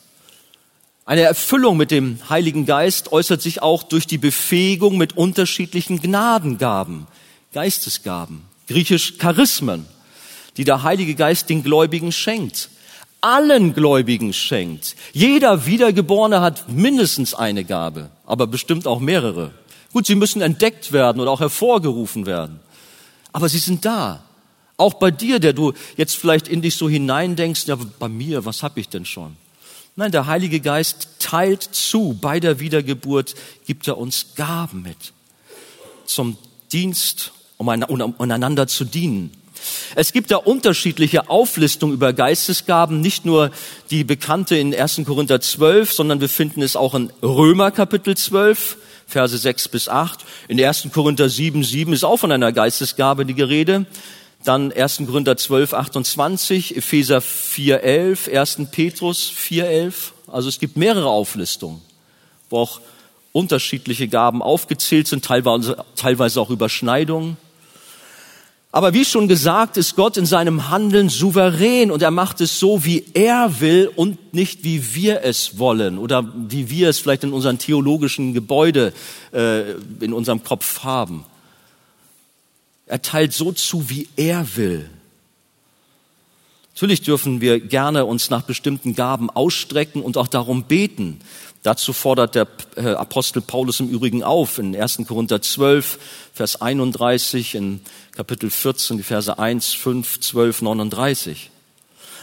[1.05, 7.07] Eine Erfüllung mit dem Heiligen Geist äußert sich auch durch die Befähigung mit unterschiedlichen Gnadengaben,
[7.53, 9.87] Geistesgaben, griechisch Charismen,
[10.57, 12.71] die der Heilige Geist den Gläubigen schenkt
[13.23, 14.97] allen Gläubigen schenkt.
[15.13, 19.53] Jeder Wiedergeborene hat mindestens eine Gabe, aber bestimmt auch mehrere.
[19.93, 22.61] Gut, sie müssen entdeckt werden oder auch hervorgerufen werden.
[23.33, 24.23] Aber sie sind da.
[24.77, 28.63] Auch bei dir, der du jetzt vielleicht in dich so hineindenkst, ja, bei mir, was
[28.63, 29.37] hab ich denn schon?
[29.95, 32.19] Nein, der Heilige Geist teilt zu.
[32.21, 33.35] Bei der Wiedergeburt
[33.67, 35.13] gibt er uns Gaben mit.
[36.07, 36.39] Zum
[36.73, 39.31] Dienst, um einander zu dienen.
[39.95, 43.51] Es gibt da unterschiedliche Auflistungen über Geistesgaben, nicht nur
[43.91, 45.03] die bekannte in 1.
[45.05, 50.21] Korinther 12, sondern wir finden es auch in Römer Kapitel 12, Verse 6 bis 8.
[50.49, 50.89] In 1.
[50.93, 53.87] Korinther 7, 7 ist auch von einer Geistesgabe die Rede.
[54.45, 55.03] Dann 1.
[55.07, 58.59] Korinther 12, 28, Epheser 4, 11, 1.
[58.71, 60.15] Petrus 4, 11.
[60.27, 61.83] Also es gibt mehrere Auflistungen,
[62.51, 62.81] wo auch
[63.33, 67.37] unterschiedliche Gaben aufgezählt sind, teilweise auch Überschneidungen.
[68.75, 72.87] Aber wie schon gesagt, ist Gott in seinem Handeln souverän und er macht es so,
[72.87, 77.35] wie er will und nicht wie wir es wollen oder wie wir es vielleicht in
[77.35, 78.95] unserem theologischen Gebäude
[79.35, 81.27] äh, in unserem Kopf haben.
[82.87, 84.89] Er teilt so zu, wie er will.
[86.75, 91.21] Natürlich dürfen wir gerne uns nach bestimmten Gaben ausstrecken und auch darum beten.
[91.63, 95.03] Dazu fordert der äh, Apostel Paulus im Übrigen auf in 1.
[95.07, 95.99] Korinther 12,
[96.35, 97.81] Vers 31, in
[98.17, 101.51] Kapitel 14, die Verse 1, 5, 12, 39.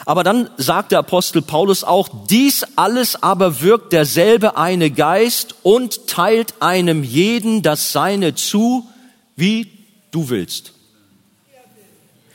[0.06, 6.08] Aber dann sagt der Apostel Paulus auch, dies alles aber wirkt derselbe eine Geist und
[6.08, 8.88] teilt einem jeden das Seine zu,
[9.36, 9.72] wie
[10.12, 10.74] du willst.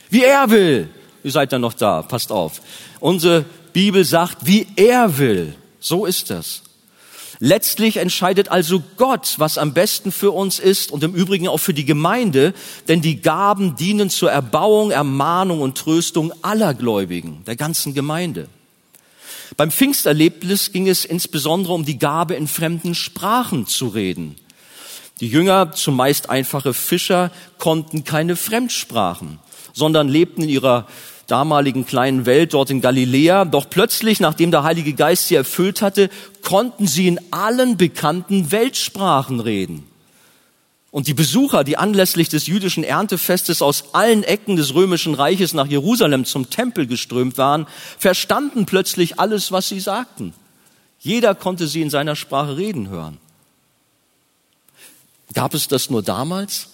[0.09, 0.89] Wie er will.
[1.23, 2.61] Ihr seid dann noch da, passt auf.
[2.99, 5.55] Unsere Bibel sagt, wie er will.
[5.79, 6.61] So ist das.
[7.39, 11.73] Letztlich entscheidet also Gott, was am besten für uns ist und im Übrigen auch für
[11.73, 12.53] die Gemeinde,
[12.87, 18.47] denn die Gaben dienen zur Erbauung, Ermahnung und Tröstung aller Gläubigen, der ganzen Gemeinde.
[19.57, 24.35] Beim Pfingsterlebnis ging es insbesondere um die Gabe, in fremden Sprachen zu reden.
[25.21, 29.39] Die Jünger, zumeist einfache Fischer, konnten keine Fremdsprachen,
[29.73, 30.87] sondern lebten in ihrer
[31.27, 33.45] damaligen kleinen Welt dort in Galiläa.
[33.45, 36.09] Doch plötzlich, nachdem der Heilige Geist sie erfüllt hatte,
[36.41, 39.83] konnten sie in allen bekannten Weltsprachen reden.
[40.91, 45.67] Und die Besucher, die anlässlich des jüdischen Erntefestes aus allen Ecken des römischen Reiches nach
[45.67, 47.67] Jerusalem zum Tempel geströmt waren,
[47.99, 50.33] verstanden plötzlich alles, was sie sagten.
[50.99, 53.17] Jeder konnte sie in seiner Sprache reden hören.
[55.33, 56.69] Gab es das nur damals?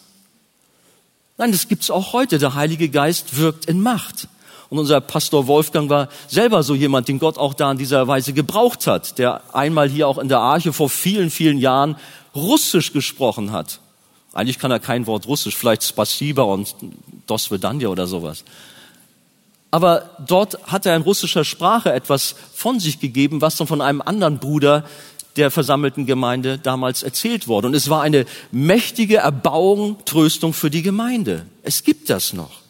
[1.37, 2.37] Nein, das gibt's auch heute.
[2.37, 4.27] Der Heilige Geist wirkt in Macht.
[4.71, 8.31] Und unser Pastor Wolfgang war selber so jemand, den Gott auch da in dieser Weise
[8.31, 11.97] gebraucht hat, der einmal hier auch in der Arche vor vielen, vielen Jahren
[12.33, 13.81] Russisch gesprochen hat.
[14.31, 16.73] Eigentlich kann er kein Wort Russisch, vielleicht Spasiba und
[17.27, 18.45] Dosvedanja oder sowas.
[19.71, 24.01] Aber dort hat er in russischer Sprache etwas von sich gegeben, was dann von einem
[24.01, 24.85] anderen Bruder
[25.35, 27.67] der versammelten Gemeinde damals erzählt wurde.
[27.67, 31.45] Und es war eine mächtige Erbauung, Tröstung für die Gemeinde.
[31.61, 32.60] Es gibt das noch.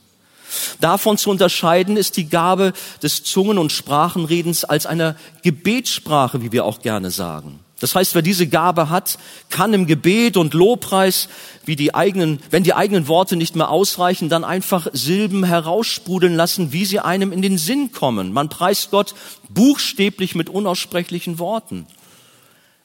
[0.80, 6.66] Davon zu unterscheiden ist die Gabe des Zungen- und Sprachenredens als einer Gebetssprache, wie wir
[6.66, 7.60] auch gerne sagen.
[7.82, 9.18] Das heißt, wer diese Gabe hat,
[9.50, 11.30] kann im Gebet und Lobpreis,
[11.66, 16.74] wie die eigenen, wenn die eigenen Worte nicht mehr ausreichen, dann einfach Silben heraussprudeln lassen,
[16.74, 18.34] wie sie einem in den Sinn kommen.
[18.34, 19.16] Man preist Gott
[19.50, 21.88] buchstäblich mit unaussprechlichen Worten.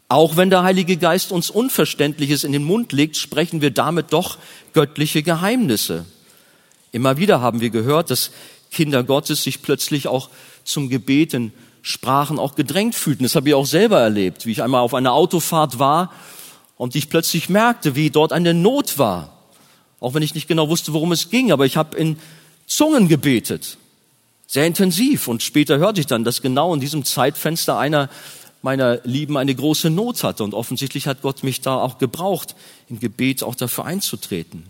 [0.08, 4.38] Auch wenn der Heilige Geist uns Unverständliches in den Mund legt, sprechen wir damit doch
[4.72, 6.06] göttliche Geheimnisse.
[6.96, 8.30] Immer wieder haben wir gehört, dass
[8.72, 10.30] Kinder Gottes sich plötzlich auch
[10.64, 13.24] zum Gebet in Sprachen auch gedrängt fühlten.
[13.24, 16.10] Das habe ich auch selber erlebt, wie ich einmal auf einer Autofahrt war
[16.78, 19.36] und ich plötzlich merkte, wie dort eine Not war.
[20.00, 22.18] Auch wenn ich nicht genau wusste, worum es ging, aber ich habe in
[22.66, 23.76] Zungen gebetet.
[24.46, 25.28] Sehr intensiv.
[25.28, 28.08] Und später hörte ich dann, dass genau in diesem Zeitfenster einer
[28.62, 30.44] meiner Lieben eine große Not hatte.
[30.44, 32.56] Und offensichtlich hat Gott mich da auch gebraucht,
[32.88, 34.64] im Gebet auch dafür einzutreten.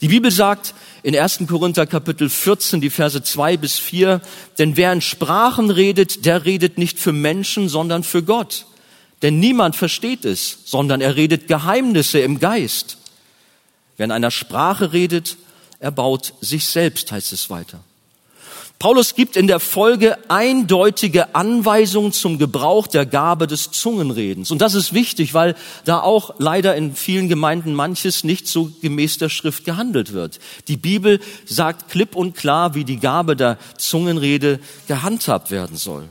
[0.00, 1.40] Die Bibel sagt in 1.
[1.48, 4.20] Korinther Kapitel 14, die Verse 2 bis 4,
[4.58, 8.66] denn wer in Sprachen redet, der redet nicht für Menschen, sondern für Gott.
[9.22, 12.98] Denn niemand versteht es, sondern er redet Geheimnisse im Geist.
[13.96, 15.36] Wer in einer Sprache redet,
[15.78, 17.80] er baut sich selbst, heißt es weiter.
[18.80, 24.50] Paulus gibt in der Folge eindeutige Anweisungen zum Gebrauch der Gabe des Zungenredens.
[24.50, 29.18] Und das ist wichtig, weil da auch leider in vielen Gemeinden manches nicht so gemäß
[29.18, 30.40] der Schrift gehandelt wird.
[30.66, 36.08] Die Bibel sagt klipp und klar, wie die Gabe der Zungenrede gehandhabt werden soll.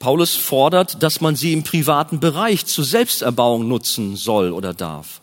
[0.00, 5.20] Paulus fordert, dass man sie im privaten Bereich zur Selbsterbauung nutzen soll oder darf.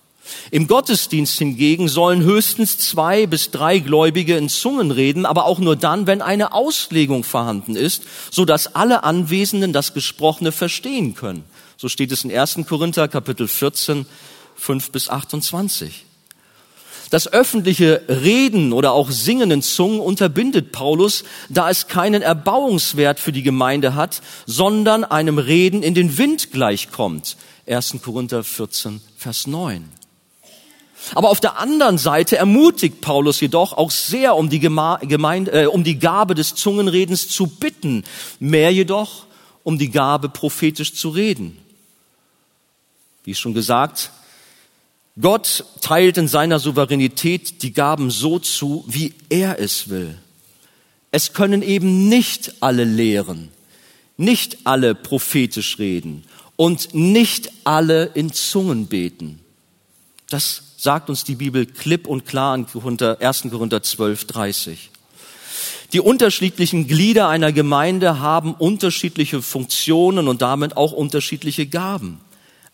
[0.52, 5.76] Im Gottesdienst hingegen sollen höchstens zwei bis drei Gläubige in Zungen reden, aber auch nur
[5.76, 11.44] dann, wenn eine Auslegung vorhanden ist, so dass alle Anwesenden das Gesprochene verstehen können.
[11.78, 12.60] So steht es in 1.
[12.68, 14.06] Korinther Kapitel 14,
[14.56, 16.06] 5 bis 28.
[17.10, 23.32] Das öffentliche Reden oder auch Singen in Zungen unterbindet Paulus, da es keinen Erbauungswert für
[23.32, 27.38] die Gemeinde hat, sondern einem Reden in den Wind gleichkommt.
[27.68, 27.98] 1.
[28.02, 30.03] Korinther 14, Vers 9.
[31.16, 35.84] Aber auf der anderen Seite ermutigt Paulus jedoch auch sehr, um die, Gemeinde, äh, um
[35.84, 38.04] die Gabe des Zungenredens zu bitten,
[38.40, 39.26] mehr jedoch
[39.64, 41.58] um die Gabe prophetisch zu reden.
[43.24, 44.12] Wie schon gesagt,
[45.20, 50.18] Gott teilt in seiner Souveränität die Gaben so zu, wie er es will.
[51.12, 53.50] Es können eben nicht alle lehren,
[54.18, 56.24] nicht alle prophetisch reden
[56.56, 59.40] und nicht alle in Zungen beten.
[60.30, 63.44] Das sagt uns die Bibel klipp und klar in 1.
[63.50, 64.92] Korinther 12, 30.
[65.94, 72.20] Die unterschiedlichen Glieder einer Gemeinde haben unterschiedliche Funktionen und damit auch unterschiedliche Gaben.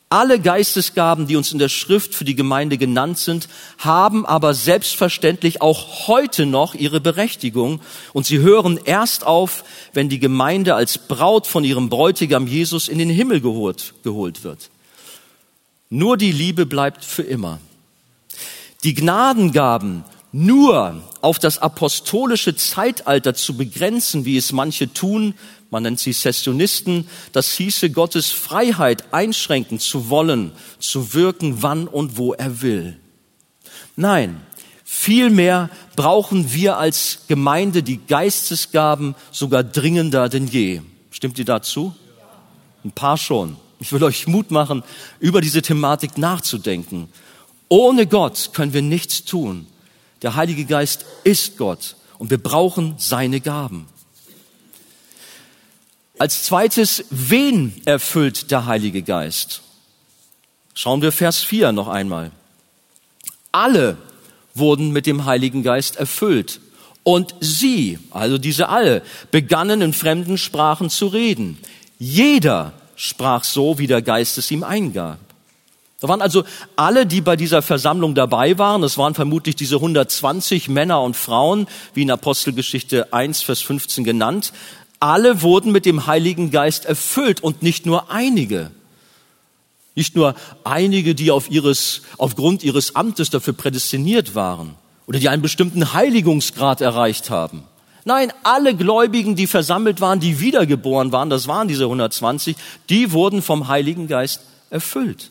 [0.10, 5.62] Alle Geistesgaben, die uns in der Schrift für die Gemeinde genannt sind, haben aber selbstverständlich
[5.62, 7.80] auch heute noch ihre Berechtigung
[8.14, 12.98] und sie hören erst auf, wenn die Gemeinde als Braut von ihrem Bräutigam Jesus in
[12.98, 14.72] den Himmel geholt, geholt wird.
[15.92, 17.60] Nur die Liebe bleibt für immer
[18.84, 25.34] die Gnadengaben nur auf das apostolische Zeitalter zu begrenzen, wie es manche tun,
[25.72, 32.18] man nennt sie Sessionisten, das hieße Gottes Freiheit einschränken zu wollen, zu wirken, wann und
[32.18, 32.98] wo er will.
[33.96, 34.42] Nein,
[34.84, 40.82] vielmehr brauchen wir als Gemeinde die Geistesgaben sogar dringender denn je.
[41.12, 41.94] Stimmt ihr dazu?
[42.84, 43.58] Ein paar schon.
[43.80, 44.84] Ich will euch Mut machen,
[45.20, 47.10] über diese Thematik nachzudenken
[47.70, 49.68] ohne Gott können wir nichts tun.
[50.22, 53.88] Der Heilige Geist ist Gott und wir brauchen seine Gaben.
[56.18, 59.62] Als zweites, wen erfüllt der Heilige Geist?
[60.74, 62.32] Schauen wir Vers 4 noch einmal.
[63.52, 63.98] Alle
[64.54, 66.60] wurden mit dem Heiligen Geist erfüllt
[67.04, 69.02] Und sie, also diese alle,
[69.32, 71.58] begannen in fremden Sprachen zu reden.
[71.98, 75.18] Jeder sprach so, wie der Geist es ihm eingab.
[76.00, 76.46] Da waren also
[76.78, 81.68] alle, die bei dieser Versammlung dabei waren, das waren vermutlich diese 120 Männer und Frauen,
[81.94, 84.54] wie in Apostelgeschichte 1, Vers 15 genannt,
[85.02, 88.72] alle wurden mit dem Heiligen Geist erfüllt und nicht nur einige.
[89.96, 94.76] Nicht nur einige, die auf ihres, aufgrund ihres Amtes dafür prädestiniert waren
[95.08, 97.64] oder die einen bestimmten Heiligungsgrad erreicht haben.
[98.06, 102.56] Nein, alle Gläubigen, die versammelt waren, die wiedergeboren waren, das waren diese 120,
[102.90, 105.30] die wurden vom Heiligen Geist erfüllt.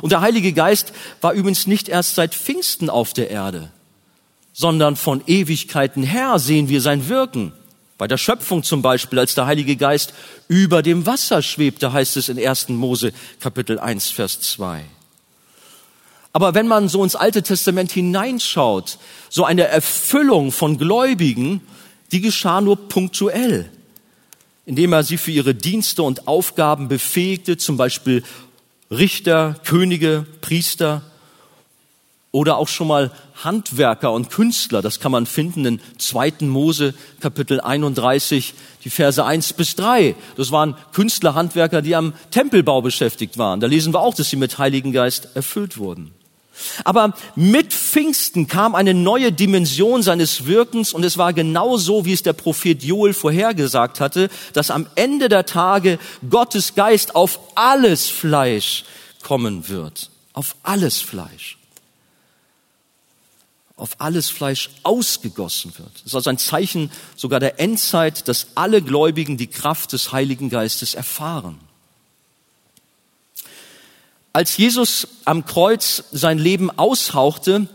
[0.00, 3.70] Und der Heilige Geist war übrigens nicht erst seit Pfingsten auf der Erde,
[4.52, 7.52] sondern von Ewigkeiten her sehen wir sein Wirken.
[7.98, 10.12] Bei der Schöpfung zum Beispiel, als der Heilige Geist
[10.48, 12.70] über dem Wasser schwebte, heißt es in 1.
[12.70, 14.82] Mose Kapitel 1, Vers 2.
[16.32, 21.60] Aber wenn man so ins Alte Testament hineinschaut, so eine Erfüllung von Gläubigen,
[22.10, 23.70] die geschah nur punktuell,
[24.64, 28.22] indem er sie für ihre Dienste und Aufgaben befähigte, zum Beispiel
[28.92, 31.02] Richter, Könige, Priester
[32.30, 33.10] oder auch schon mal
[33.42, 34.82] Handwerker und Künstler.
[34.82, 36.34] Das kann man finden in 2.
[36.42, 40.14] Mose Kapitel 31, die Verse 1 bis 3.
[40.36, 43.60] Das waren Künstler, Handwerker, die am Tempelbau beschäftigt waren.
[43.60, 46.12] Da lesen wir auch, dass sie mit Heiligen Geist erfüllt wurden.
[46.84, 52.12] Aber mit Pfingsten kam eine neue Dimension seines Wirkens und es war genau so, wie
[52.12, 58.08] es der Prophet Joel vorhergesagt hatte, dass am Ende der Tage Gottes Geist auf alles
[58.08, 58.84] Fleisch
[59.22, 60.10] kommen wird.
[60.34, 61.58] Auf alles Fleisch.
[63.76, 65.94] Auf alles Fleisch ausgegossen wird.
[65.94, 70.50] Das ist also ein Zeichen sogar der Endzeit, dass alle Gläubigen die Kraft des Heiligen
[70.50, 71.58] Geistes erfahren.
[74.32, 77.68] Als Jesus am Kreuz sein Leben aushauchte,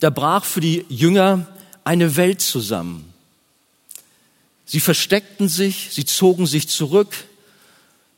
[0.00, 1.46] da brach für die Jünger
[1.84, 3.12] eine Welt zusammen.
[4.64, 7.14] Sie versteckten sich, sie zogen sich zurück,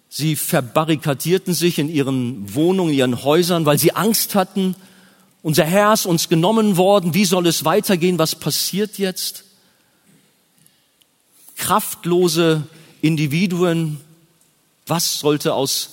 [0.09, 4.74] sie verbarrikadierten sich in ihren Wohnungen, in ihren Häusern, weil sie Angst hatten.
[5.42, 9.44] Unser Herr ist uns genommen worden, wie soll es weitergehen, was passiert jetzt?
[11.57, 12.66] Kraftlose
[13.01, 14.01] Individuen,
[14.87, 15.90] was sollte aus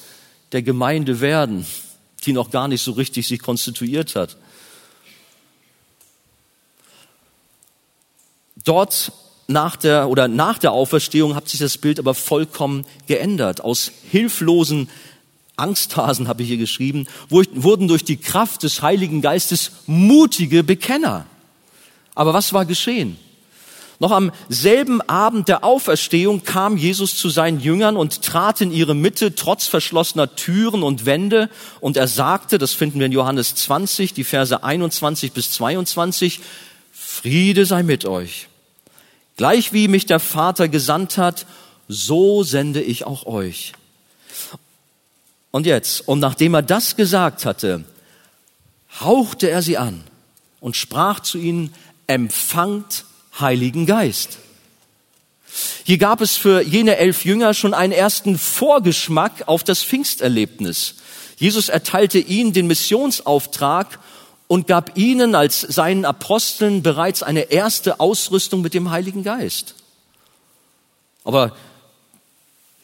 [0.52, 1.66] der Gemeinde werden?
[2.26, 4.38] Die noch gar nicht so richtig sich konstituiert hat.
[8.64, 9.12] Dort
[9.48, 13.62] nach der oder nach der Auferstehung hat sich das Bild aber vollkommen geändert.
[13.62, 14.90] Aus hilflosen
[15.56, 21.26] Angsthasen habe ich hier geschrieben, wurden durch die Kraft des Heiligen Geistes mutige Bekenner.
[22.14, 23.18] Aber was war geschehen?
[24.00, 28.94] Noch am selben Abend der Auferstehung kam Jesus zu seinen Jüngern und trat in ihre
[28.94, 34.14] Mitte trotz verschlossener Türen und Wände und er sagte, das finden wir in Johannes 20,
[34.14, 36.42] die Verse 21 bis 22,
[36.92, 38.48] Friede sei mit euch.
[39.38, 41.46] Gleich wie mich der Vater gesandt hat,
[41.88, 43.74] so sende ich auch euch.
[45.52, 47.86] Und jetzt, und nachdem er das gesagt hatte,
[49.00, 50.04] hauchte er sie an
[50.60, 51.74] und sprach zu ihnen,
[52.08, 53.06] empfangt
[53.40, 54.40] Heiligen Geist.
[55.84, 60.96] Hier gab es für jene elf Jünger schon einen ersten Vorgeschmack auf das Pfingsterlebnis.
[61.38, 64.00] Jesus erteilte ihnen den Missionsauftrag
[64.48, 69.76] und gab ihnen als seinen Aposteln bereits eine erste Ausrüstung mit dem Heiligen Geist.
[71.24, 71.56] Aber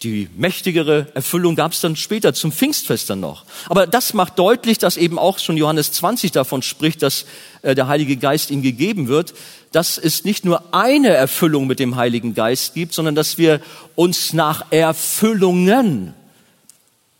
[0.03, 3.45] die mächtigere Erfüllung gab es dann später zum Pfingstfest dann noch.
[3.69, 7.25] Aber das macht deutlich, dass eben auch schon Johannes 20 davon spricht, dass
[7.61, 9.33] äh, der Heilige Geist ihm gegeben wird,
[9.71, 13.61] dass es nicht nur eine Erfüllung mit dem Heiligen Geist gibt, sondern dass wir
[13.95, 16.13] uns nach Erfüllungen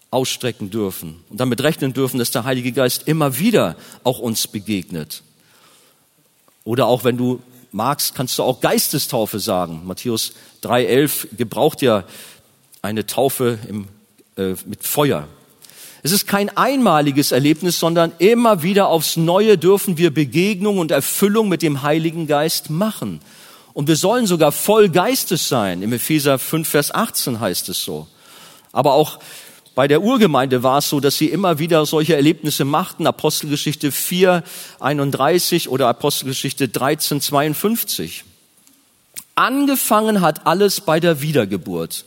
[0.09, 5.23] ausstrecken dürfen und damit rechnen dürfen, dass der Heilige Geist immer wieder auch uns begegnet.
[6.63, 7.41] Oder auch wenn du
[7.71, 9.81] magst, kannst du auch Geistestaufe sagen.
[9.85, 12.03] Matthäus 3,11 gebraucht ja
[12.81, 13.87] eine Taufe im,
[14.37, 15.27] äh, mit Feuer.
[16.03, 21.47] Es ist kein einmaliges Erlebnis, sondern immer wieder aufs Neue dürfen wir Begegnung und Erfüllung
[21.47, 23.21] mit dem Heiligen Geist machen.
[23.73, 25.83] Und wir sollen sogar voll Geistes sein.
[25.83, 28.07] Im Epheser 5, Vers 18 heißt es so.
[28.71, 29.19] Aber auch
[29.75, 33.05] bei der Urgemeinde war es so, dass sie immer wieder solche Erlebnisse machten.
[33.05, 34.43] Apostelgeschichte 4,
[34.79, 38.25] 31 oder Apostelgeschichte 13, 52.
[39.35, 42.05] Angefangen hat alles bei der Wiedergeburt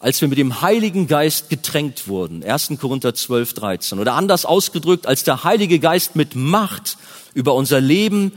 [0.00, 2.44] als wir mit dem Heiligen Geist getränkt wurden.
[2.44, 2.72] 1.
[2.80, 3.98] Korinther 12, 13.
[3.98, 6.98] Oder anders ausgedrückt, als der Heilige Geist mit Macht
[7.34, 8.32] über unser Leben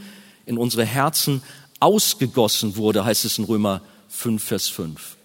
[0.46, 1.44] in unsere Herzen
[1.80, 5.18] ausgegossen wurde, heißt es in Römer 5, Vers 5.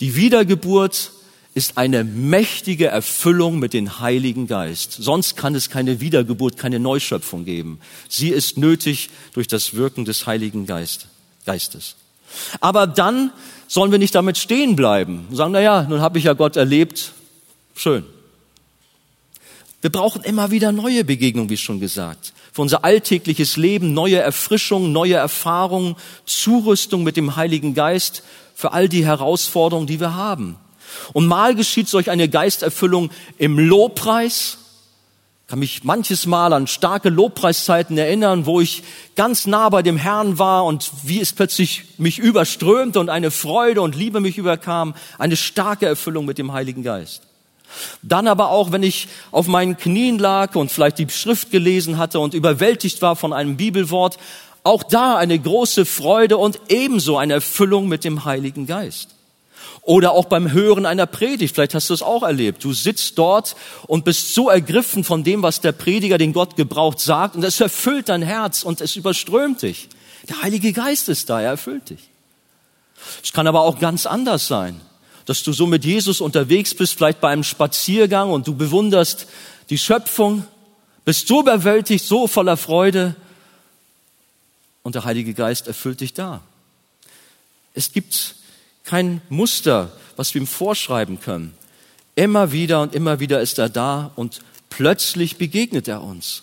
[0.00, 1.12] Die Wiedergeburt
[1.54, 4.92] ist eine mächtige Erfüllung mit dem Heiligen Geist.
[4.92, 7.78] Sonst kann es keine Wiedergeburt, keine Neuschöpfung geben.
[8.08, 11.96] Sie ist nötig durch das Wirken des Heiligen Geistes.
[12.60, 13.32] Aber dann
[13.68, 16.56] sollen wir nicht damit stehen bleiben und sagen, na ja, nun habe ich ja Gott
[16.56, 17.12] erlebt,
[17.74, 18.04] schön.
[19.80, 22.32] Wir brauchen immer wieder neue Begegnungen, wie schon gesagt.
[22.52, 28.22] Für unser alltägliches Leben neue Erfrischung, neue Erfahrungen, Zurüstung mit dem Heiligen Geist
[28.54, 30.56] für all die Herausforderungen, die wir haben.
[31.12, 34.58] Und mal geschieht solch eine Geisterfüllung im Lobpreis.
[35.52, 38.82] Ich kann mich manches Mal an starke Lobpreiszeiten erinnern, wo ich
[39.16, 43.82] ganz nah bei dem Herrn war und wie es plötzlich mich überströmte und eine Freude
[43.82, 44.94] und Liebe mich überkam.
[45.18, 47.24] Eine starke Erfüllung mit dem Heiligen Geist.
[48.00, 52.18] Dann aber auch, wenn ich auf meinen Knien lag und vielleicht die Schrift gelesen hatte
[52.18, 54.16] und überwältigt war von einem Bibelwort,
[54.62, 59.10] auch da eine große Freude und ebenso eine Erfüllung mit dem Heiligen Geist.
[59.84, 62.62] Oder auch beim Hören einer Predigt, vielleicht hast du es auch erlebt.
[62.62, 63.56] Du sitzt dort
[63.88, 67.60] und bist so ergriffen von dem, was der Prediger, den Gott gebraucht, sagt, und es
[67.60, 69.88] erfüllt dein Herz und es überströmt dich.
[70.28, 72.08] Der Heilige Geist ist da, er erfüllt dich.
[73.24, 74.80] Es kann aber auch ganz anders sein,
[75.26, 79.26] dass du so mit Jesus unterwegs bist, vielleicht bei einem Spaziergang und du bewunderst
[79.68, 80.46] die Schöpfung,
[81.04, 83.16] bist so überwältigt, so voller Freude
[84.84, 86.40] und der Heilige Geist erfüllt dich da.
[87.74, 88.36] Es gibt
[88.84, 91.54] kein Muster, was wir ihm vorschreiben können.
[92.14, 96.42] Immer wieder und immer wieder ist er da und plötzlich begegnet er uns.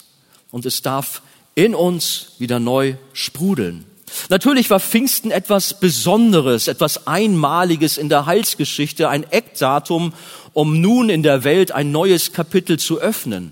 [0.52, 1.22] Und es darf
[1.56, 3.86] in uns wieder neu sprudeln.
[4.30, 10.14] Natürlich war Pfingsten etwas Besonderes, etwas Einmaliges in der Heilsgeschichte, ein Eckdatum,
[10.54, 13.52] um nun in der Welt ein neues Kapitel zu öffnen.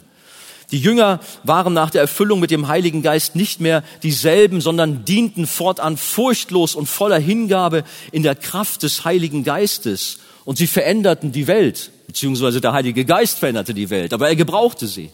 [0.71, 5.47] Die Jünger waren nach der Erfüllung mit dem Heiligen Geist nicht mehr dieselben, sondern dienten
[5.47, 10.19] fortan furchtlos und voller Hingabe in der Kraft des Heiligen Geistes.
[10.43, 14.87] Und sie veränderten die Welt, beziehungsweise der Heilige Geist veränderte die Welt, aber er gebrauchte
[14.87, 15.09] sie.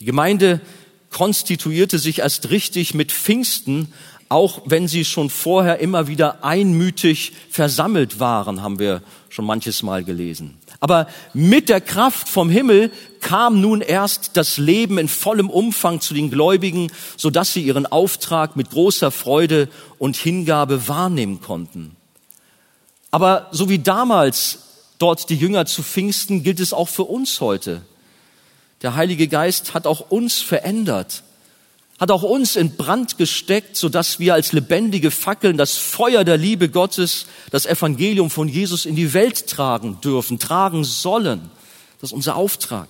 [0.00, 0.60] Die Gemeinde
[1.10, 3.92] konstituierte sich erst richtig mit Pfingsten,
[4.28, 10.02] auch wenn sie schon vorher immer wieder einmütig versammelt waren, haben wir schon manches Mal
[10.02, 10.56] gelesen.
[10.84, 16.12] Aber mit der Kraft vom Himmel kam nun erst das Leben in vollem Umfang zu
[16.12, 21.96] den Gläubigen, so dass sie ihren Auftrag mit großer Freude und Hingabe wahrnehmen konnten.
[23.10, 24.58] Aber so wie damals
[24.98, 27.80] dort die Jünger zu Pfingsten, gilt es auch für uns heute.
[28.82, 31.22] Der Heilige Geist hat auch uns verändert
[31.98, 36.36] hat auch uns in Brand gesteckt, so dass wir als lebendige Fackeln das Feuer der
[36.36, 41.50] Liebe Gottes, das Evangelium von Jesus in die Welt tragen dürfen, tragen sollen.
[42.00, 42.88] Das ist unser Auftrag.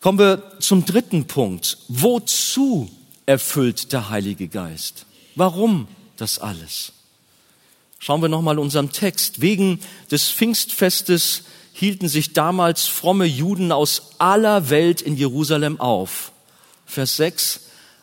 [0.00, 1.78] Kommen wir zum dritten Punkt.
[1.88, 2.90] Wozu
[3.26, 5.04] erfüllt der Heilige Geist?
[5.34, 6.92] Warum das alles?
[7.98, 9.40] Schauen wir nochmal unseren Text.
[9.40, 9.80] Wegen
[10.10, 11.42] des Pfingstfestes
[11.72, 16.32] hielten sich damals fromme Juden aus aller Welt in Jerusalem auf.
[16.86, 17.60] Vers 6,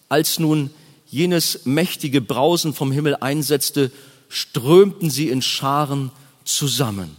[0.10, 0.70] als nun
[1.10, 3.92] jenes mächtige Brausen vom Himmel einsetzte,
[4.30, 6.12] strömten sie in Scharen
[6.44, 7.16] zusammen.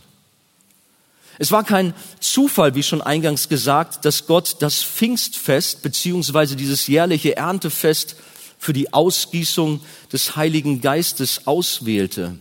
[1.39, 7.37] Es war kein Zufall, wie schon eingangs gesagt, dass Gott das Pfingstfest beziehungsweise dieses jährliche
[7.37, 8.17] Erntefest
[8.59, 9.81] für die Ausgießung
[10.13, 12.39] des Heiligen Geistes auswählte.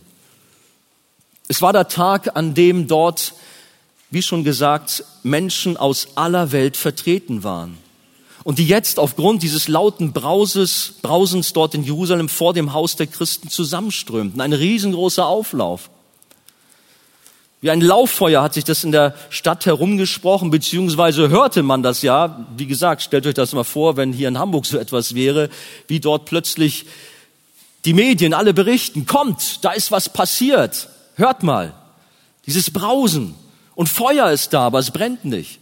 [1.48, 3.34] Es war der Tag, an dem dort,
[4.10, 7.83] wie schon gesagt, Menschen aus aller Welt vertreten waren
[8.44, 13.06] und die jetzt aufgrund dieses lauten Brauses, Brausens dort in Jerusalem vor dem Haus der
[13.06, 14.40] Christen zusammenströmten.
[14.40, 15.90] Ein riesengroßer Auflauf.
[17.62, 22.46] Wie ein Lauffeuer hat sich das in der Stadt herumgesprochen, beziehungsweise hörte man das ja.
[22.58, 25.48] Wie gesagt, stellt euch das mal vor, wenn hier in Hamburg so etwas wäre,
[25.88, 26.84] wie dort plötzlich
[27.86, 30.90] die Medien alle berichten, kommt, da ist was passiert.
[31.14, 31.72] Hört mal.
[32.44, 33.34] Dieses Brausen.
[33.74, 35.60] Und Feuer ist da, aber es brennt nicht.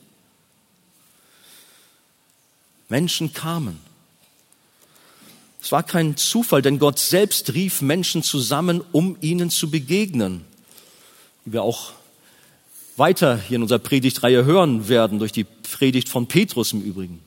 [2.92, 3.80] Menschen kamen.
[5.62, 10.44] Es war kein Zufall, denn Gott selbst rief Menschen zusammen, um ihnen zu begegnen.
[11.46, 11.92] Wie wir auch
[12.98, 17.20] weiter hier in unserer Predigtreihe hören werden, durch die Predigt von Petrus im Übrigen.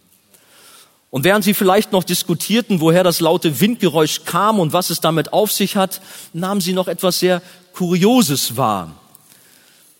[1.09, 5.33] Und während sie vielleicht noch diskutierten, woher das laute Windgeräusch kam und was es damit
[5.33, 5.99] auf sich hat,
[6.31, 7.41] nahmen sie noch etwas sehr
[7.73, 8.93] Kurioses wahr.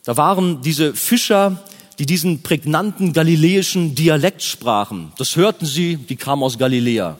[0.03, 1.63] Da waren diese Fischer
[1.99, 5.13] die diesen prägnanten galiläischen Dialekt sprachen.
[5.17, 7.17] Das hörten sie, die kamen aus Galiläa.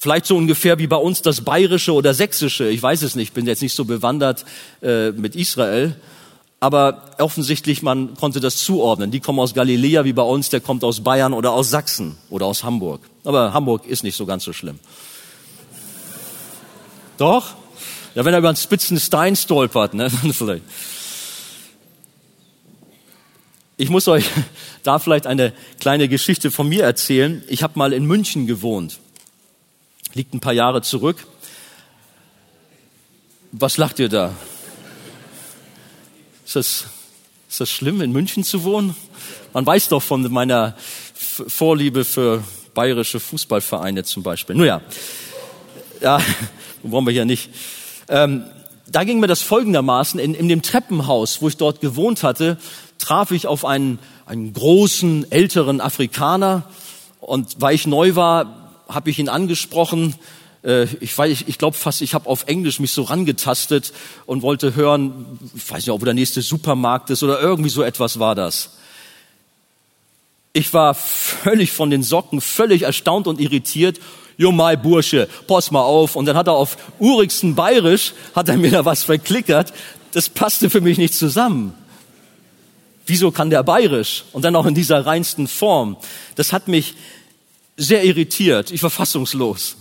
[0.00, 2.68] Vielleicht so ungefähr wie bei uns das Bayerische oder Sächsische.
[2.68, 4.46] Ich weiß es nicht, bin jetzt nicht so bewandert
[4.82, 5.94] äh, mit Israel.
[6.58, 9.10] Aber offensichtlich, man konnte das zuordnen.
[9.10, 12.46] Die kommen aus Galiläa wie bei uns, der kommt aus Bayern oder aus Sachsen oder
[12.46, 13.00] aus Hamburg.
[13.24, 14.78] Aber Hamburg ist nicht so ganz so schlimm.
[17.16, 17.54] Doch?
[18.14, 20.64] Ja, wenn er über einen spitzen Stein stolpert, ne, dann vielleicht.
[23.80, 24.26] Ich muss euch
[24.82, 27.42] da vielleicht eine kleine Geschichte von mir erzählen.
[27.48, 28.98] Ich habe mal in München gewohnt.
[30.12, 31.26] liegt ein paar Jahre zurück.
[33.52, 34.34] Was lacht ihr da?
[36.44, 36.84] Ist das,
[37.48, 38.94] ist das schlimm, in München zu wohnen?
[39.54, 40.76] Man weiß doch von meiner
[41.14, 44.56] Vorliebe für bayerische Fußballvereine zum Beispiel.
[44.56, 44.82] Nun ja,
[46.02, 46.20] ja,
[46.82, 47.48] wollen wir hier nicht.
[48.10, 48.44] Ähm,
[48.88, 50.20] da ging mir das folgendermaßen.
[50.20, 52.58] In, in dem Treppenhaus, wo ich dort gewohnt hatte,
[53.00, 56.64] traf ich auf einen, einen großen, älteren Afrikaner.
[57.20, 60.14] Und weil ich neu war, habe ich ihn angesprochen.
[60.62, 63.92] Äh, ich weiß, ich, glaube fast, ich habe auf Englisch mich so rangetastet
[64.26, 68.18] und wollte hören, ich weiß nicht, ob der nächste Supermarkt ist oder irgendwie so etwas
[68.18, 68.76] war das.
[70.52, 74.00] Ich war völlig von den Socken, völlig erstaunt und irritiert.
[74.36, 76.16] Jo mai Bursche, pass mal auf.
[76.16, 79.72] Und dann hat er auf urigsten Bayerisch, hat er mir da was verklickert.
[80.12, 81.74] Das passte für mich nicht zusammen.
[83.10, 84.22] Wieso kann der Bayerisch?
[84.32, 85.96] Und dann auch in dieser reinsten Form.
[86.36, 86.94] Das hat mich
[87.76, 88.70] sehr irritiert.
[88.70, 89.74] Ich war fassungslos.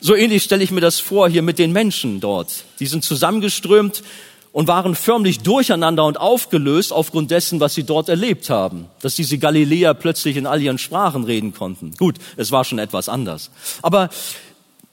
[0.00, 2.64] So ähnlich stelle ich mir das vor hier mit den Menschen dort.
[2.80, 4.02] Die sind zusammengeströmt
[4.50, 8.86] und waren förmlich durcheinander und aufgelöst aufgrund dessen, was sie dort erlebt haben.
[9.02, 11.92] Dass diese Galiläer plötzlich in all ihren Sprachen reden konnten.
[11.96, 13.52] Gut, es war schon etwas anders.
[13.82, 14.10] Aber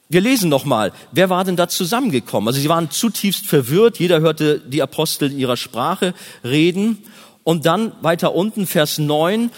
[0.07, 2.47] wir lesen noch mal, wer war denn da zusammengekommen?
[2.47, 6.13] Also sie waren zutiefst verwirrt, jeder hörte die Apostel in ihrer Sprache
[6.43, 6.99] reden.
[7.43, 9.51] Und dann weiter unten, Vers 9,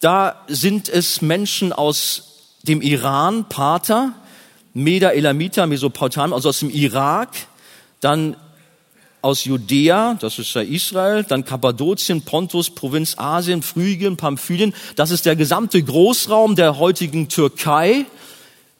[0.00, 4.12] da sind es Menschen aus dem Iran, Pater,
[4.74, 7.30] Meda Elamita, Mesopotamien, also aus dem Irak,
[8.00, 8.36] dann
[9.20, 15.26] aus Judäa, das ist ja Israel, dann Kappadokien, Pontus, Provinz Asien, Phrygien, Pamphylien, das ist
[15.26, 18.06] der gesamte Großraum der heutigen Türkei,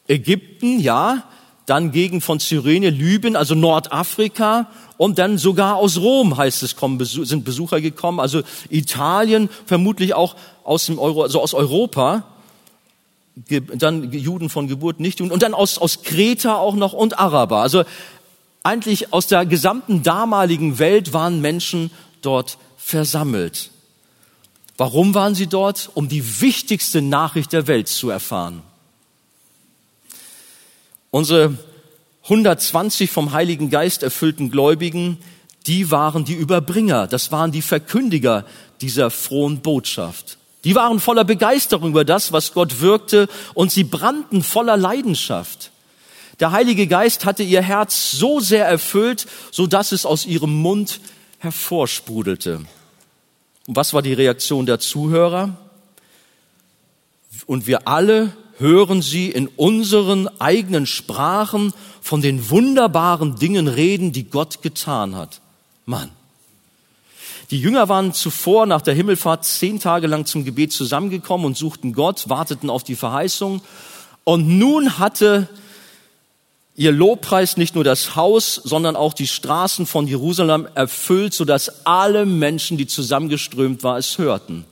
[0.07, 1.23] Ägypten, ja,
[1.65, 4.67] dann Gegend von Cyrene, Libyen, also Nordafrika
[5.03, 10.37] und dann sogar aus Rom heißt es, kommen, sind Besucher gekommen, also Italien, vermutlich auch
[10.63, 12.23] aus dem Euro, also aus Europa
[13.49, 17.57] dann Juden von Geburt, nicht Juden, und dann aus, aus Kreta auch noch und Araber.
[17.57, 17.83] Also
[18.63, 21.91] eigentlich aus der gesamten damaligen Welt waren Menschen
[22.21, 23.71] dort versammelt.
[24.77, 25.89] Warum waren sie dort?
[25.95, 28.61] Um die wichtigste Nachricht der Welt zu erfahren.
[31.11, 31.57] Unsere
[32.23, 35.17] 120 vom Heiligen Geist erfüllten Gläubigen,
[35.67, 38.45] die waren die Überbringer, das waren die Verkündiger
[38.81, 40.37] dieser frohen Botschaft.
[40.63, 45.71] Die waren voller Begeisterung über das, was Gott wirkte, und sie brannten voller Leidenschaft.
[46.39, 51.01] Der Heilige Geist hatte ihr Herz so sehr erfüllt, so dass es aus ihrem Mund
[51.39, 52.61] hervorsprudelte.
[53.67, 55.57] Und was war die Reaktion der Zuhörer?
[57.45, 58.31] Und wir alle
[58.63, 65.41] hören sie in unseren eigenen Sprachen von den wunderbaren Dingen reden, die Gott getan hat.
[65.85, 66.09] Mann.
[67.51, 71.91] Die Jünger waren zuvor nach der Himmelfahrt zehn Tage lang zum Gebet zusammengekommen und suchten
[71.93, 73.61] Gott, warteten auf die Verheißung.
[74.23, 75.49] Und nun hatte
[76.75, 82.25] ihr Lobpreis nicht nur das Haus, sondern auch die Straßen von Jerusalem erfüllt, sodass alle
[82.25, 84.65] Menschen, die zusammengeströmt waren, es hörten.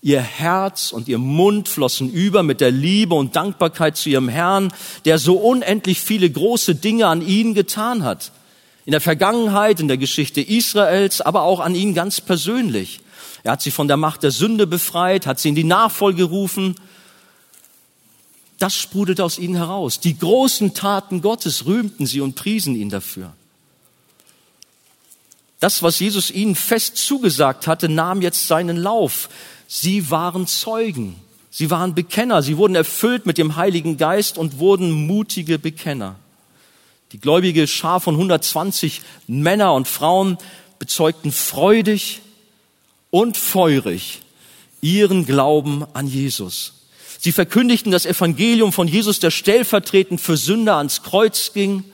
[0.00, 4.72] Ihr Herz und ihr Mund flossen über mit der Liebe und Dankbarkeit zu ihrem Herrn,
[5.04, 8.32] der so unendlich viele große Dinge an ihnen getan hat
[8.88, 13.00] in der Vergangenheit, in der Geschichte Israels, aber auch an ihn ganz persönlich.
[13.42, 16.74] Er hat sie von der Macht der Sünde befreit, hat sie in die Nachfolge gerufen.
[18.58, 20.00] Das sprudelte aus ihnen heraus.
[20.00, 23.34] Die großen Taten Gottes rühmten sie und priesen ihn dafür.
[25.60, 29.28] Das, was Jesus ihnen fest zugesagt hatte, nahm jetzt seinen Lauf.
[29.70, 31.14] Sie waren Zeugen.
[31.50, 32.42] Sie waren Bekenner.
[32.42, 36.16] Sie wurden erfüllt mit dem Heiligen Geist und wurden mutige Bekenner.
[37.12, 40.38] Die gläubige Schar von 120 Männer und Frauen
[40.78, 42.22] bezeugten freudig
[43.10, 44.22] und feurig
[44.80, 46.86] ihren Glauben an Jesus.
[47.18, 51.84] Sie verkündigten das Evangelium von Jesus, der stellvertretend für Sünder ans Kreuz ging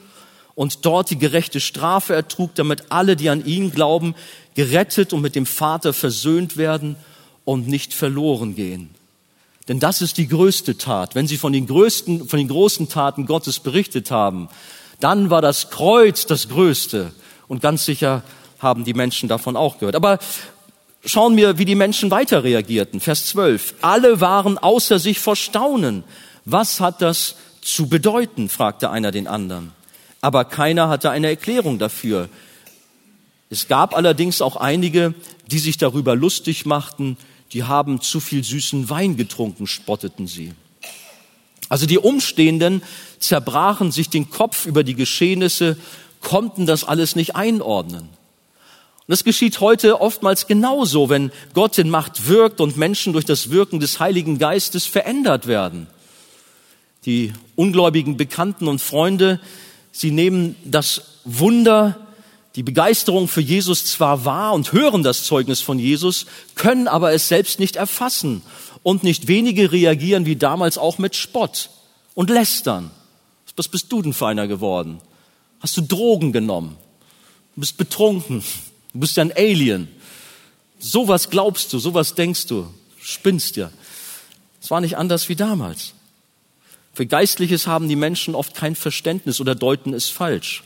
[0.54, 4.14] und dort die gerechte Strafe ertrug, damit alle, die an ihn glauben,
[4.54, 6.94] gerettet und mit dem Vater versöhnt werden
[7.44, 8.90] und nicht verloren gehen.
[9.68, 11.14] Denn das ist die größte Tat.
[11.14, 14.48] Wenn Sie von den größten, von den großen Taten Gottes berichtet haben,
[15.00, 17.12] dann war das Kreuz das Größte.
[17.48, 18.22] Und ganz sicher
[18.58, 19.96] haben die Menschen davon auch gehört.
[19.96, 20.18] Aber
[21.04, 23.00] schauen wir, wie die Menschen weiter reagierten.
[23.00, 23.74] Vers 12.
[23.80, 26.04] Alle waren außer sich vor Staunen.
[26.44, 28.48] Was hat das zu bedeuten?
[28.48, 29.72] fragte einer den anderen.
[30.20, 32.28] Aber keiner hatte eine Erklärung dafür.
[33.50, 35.14] Es gab allerdings auch einige,
[35.46, 37.16] die sich darüber lustig machten,
[37.52, 40.52] die haben zu viel süßen Wein getrunken, spotteten sie.
[41.68, 42.82] Also die Umstehenden
[43.18, 45.76] zerbrachen sich den Kopf über die Geschehnisse,
[46.20, 48.08] konnten das alles nicht einordnen.
[49.06, 53.50] Und das geschieht heute oftmals genauso, wenn Gott in Macht wirkt und Menschen durch das
[53.50, 55.88] Wirken des Heiligen Geistes verändert werden.
[57.04, 59.40] Die ungläubigen Bekannten und Freunde,
[59.92, 62.03] sie nehmen das Wunder,
[62.56, 67.28] die Begeisterung für Jesus zwar wahr und hören das Zeugnis von Jesus, können aber es
[67.28, 68.42] selbst nicht erfassen.
[68.82, 71.70] Und nicht wenige reagieren wie damals auch mit Spott
[72.14, 72.90] und Lästern.
[73.56, 75.00] Was bist du denn für einer geworden?
[75.60, 76.76] Hast du Drogen genommen?
[77.54, 78.44] Du bist betrunken.
[78.92, 79.88] Du bist ja ein Alien.
[80.78, 82.66] Sowas glaubst du, sowas denkst du.
[83.00, 83.70] Spinnst ja.
[84.60, 85.94] Es war nicht anders wie damals.
[86.92, 90.62] Für Geistliches haben die Menschen oft kein Verständnis oder deuten es falsch.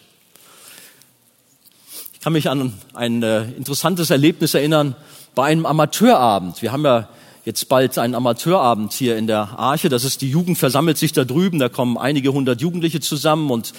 [2.19, 4.97] Ich kann mich an ein äh, interessantes Erlebnis erinnern
[5.37, 6.63] bei einem Amateurabend.
[6.63, 7.09] Wir haben ja
[7.45, 9.89] jetzt bald einen Amateurabend hier in der Arche.
[9.89, 11.61] Das ist die Jugend versammelt sich da drüben.
[11.61, 13.73] Da kommen einige hundert Jugendliche zusammen und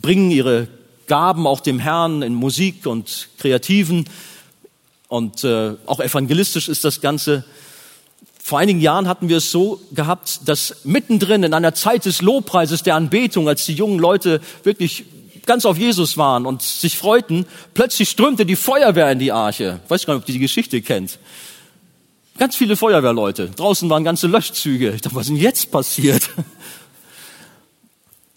[0.00, 0.68] bringen ihre
[1.08, 4.04] Gaben auch dem Herrn in Musik und Kreativen.
[5.08, 7.44] Und äh, auch evangelistisch ist das Ganze.
[8.40, 12.84] Vor einigen Jahren hatten wir es so gehabt, dass mittendrin in einer Zeit des Lobpreises,
[12.84, 15.04] der Anbetung, als die jungen Leute wirklich
[15.46, 19.80] ganz auf Jesus waren und sich freuten, plötzlich strömte die Feuerwehr in die Arche.
[19.84, 21.18] Ich weiß gar nicht, ob ihr die Geschichte kennt.
[22.38, 23.50] Ganz viele Feuerwehrleute.
[23.50, 24.90] Draußen waren ganze Löschzüge.
[24.90, 26.28] Ich dachte, was ist denn jetzt passiert?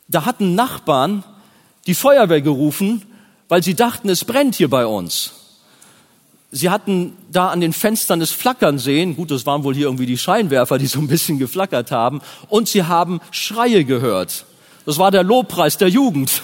[0.08, 1.24] Da hatten Nachbarn
[1.88, 3.02] die Feuerwehr gerufen,
[3.48, 5.34] weil sie dachten, es brennt hier bei uns.
[6.52, 9.16] Sie hatten da an den Fenstern das Flackern sehen.
[9.16, 12.22] Gut, das waren wohl hier irgendwie die Scheinwerfer, die so ein bisschen geflackert haben.
[12.48, 14.46] Und sie haben Schreie gehört.
[14.86, 16.42] Das war der Lobpreis der Jugend.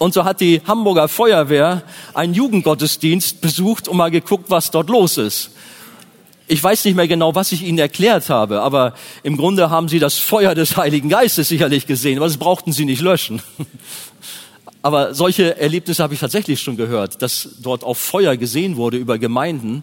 [0.00, 1.82] Und so hat die Hamburger Feuerwehr
[2.14, 5.50] einen Jugendgottesdienst besucht und mal geguckt, was dort los ist.
[6.48, 8.94] Ich weiß nicht mehr genau, was ich Ihnen erklärt habe, aber
[9.24, 12.86] im Grunde haben Sie das Feuer des Heiligen Geistes sicherlich gesehen, aber das brauchten Sie
[12.86, 13.42] nicht löschen.
[14.82, 19.18] Aber solche Erlebnisse habe ich tatsächlich schon gehört, dass dort auf Feuer gesehen wurde über
[19.18, 19.82] Gemeinden.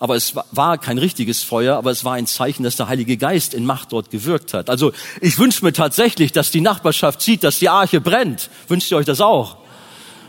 [0.00, 3.52] Aber es war kein richtiges Feuer, aber es war ein Zeichen, dass der Heilige Geist
[3.52, 4.70] in Macht dort gewirkt hat.
[4.70, 8.48] Also ich wünsche mir tatsächlich, dass die Nachbarschaft sieht, dass die Arche brennt.
[8.66, 9.58] Wünscht ihr euch das auch?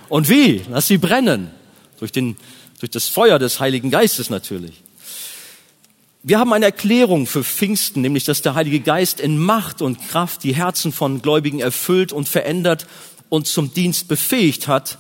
[0.10, 0.62] Und wie?
[0.70, 1.52] Lass sie brennen.
[2.00, 2.36] Durch, den,
[2.80, 4.74] durch das Feuer des Heiligen Geistes natürlich.
[6.22, 10.44] Wir haben eine Erklärung für Pfingsten, nämlich dass der Heilige Geist in Macht und Kraft
[10.44, 12.88] die Herzen von Gläubigen erfüllt und verändert
[13.30, 14.98] und zum Dienst befähigt hat.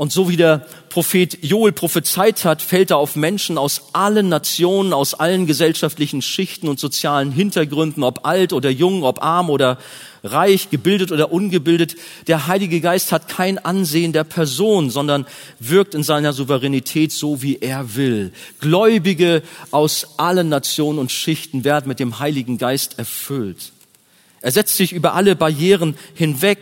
[0.00, 4.94] Und so wie der Prophet Joel prophezeit hat, fällt er auf Menschen aus allen Nationen,
[4.94, 9.76] aus allen gesellschaftlichen Schichten und sozialen Hintergründen, ob alt oder jung, ob arm oder
[10.24, 11.96] reich, gebildet oder ungebildet.
[12.28, 15.26] Der Heilige Geist hat kein Ansehen der Person, sondern
[15.58, 18.32] wirkt in seiner Souveränität so, wie er will.
[18.58, 23.72] Gläubige aus allen Nationen und Schichten werden mit dem Heiligen Geist erfüllt.
[24.40, 26.58] Er setzt sich über alle Barrieren hinweg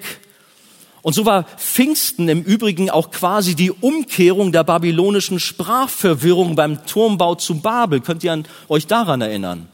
[1.03, 7.37] und so war Pfingsten im Übrigen auch quasi die Umkehrung der babylonischen Sprachverwirrung beim Turmbau
[7.37, 8.01] zu Babel.
[8.01, 9.69] Könnt ihr euch daran erinnern?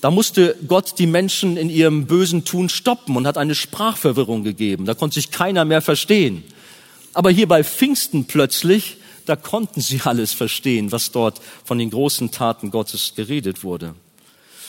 [0.00, 4.86] Da musste Gott die Menschen in ihrem bösen Tun stoppen und hat eine Sprachverwirrung gegeben.
[4.86, 6.44] Da konnte sich keiner mehr verstehen.
[7.12, 12.30] Aber hier bei Pfingsten plötzlich, da konnten sie alles verstehen, was dort von den großen
[12.30, 13.94] Taten Gottes geredet wurde.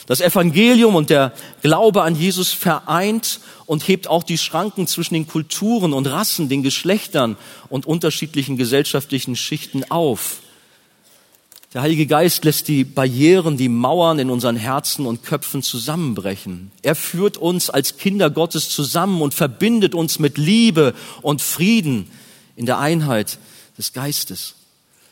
[0.07, 5.27] Das Evangelium und der Glaube an Jesus vereint und hebt auch die Schranken zwischen den
[5.27, 7.35] Kulturen und Rassen, den Geschlechtern
[7.69, 10.37] und unterschiedlichen gesellschaftlichen Schichten auf.
[11.73, 16.71] Der Heilige Geist lässt die Barrieren, die Mauern in unseren Herzen und Köpfen zusammenbrechen.
[16.81, 22.09] Er führt uns als Kinder Gottes zusammen und verbindet uns mit Liebe und Frieden
[22.55, 23.39] in der Einheit
[23.77, 24.55] des Geistes.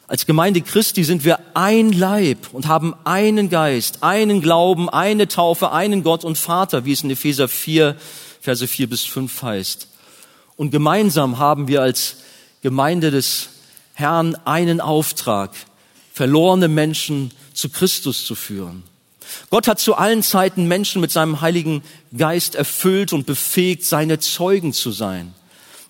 [0.07, 5.71] Als Gemeinde Christi sind wir ein Leib und haben einen Geist, einen Glauben, eine Taufe,
[5.71, 7.95] einen Gott und Vater, wie es in Epheser 4,
[8.39, 9.87] Verse 4 bis 5 heißt.
[10.57, 12.17] Und gemeinsam haben wir als
[12.61, 13.49] Gemeinde des
[13.95, 15.51] Herrn einen Auftrag,
[16.13, 18.83] verlorene Menschen zu Christus zu führen.
[19.49, 21.81] Gott hat zu allen Zeiten Menschen mit seinem Heiligen
[22.15, 25.33] Geist erfüllt und befähigt, seine Zeugen zu sein.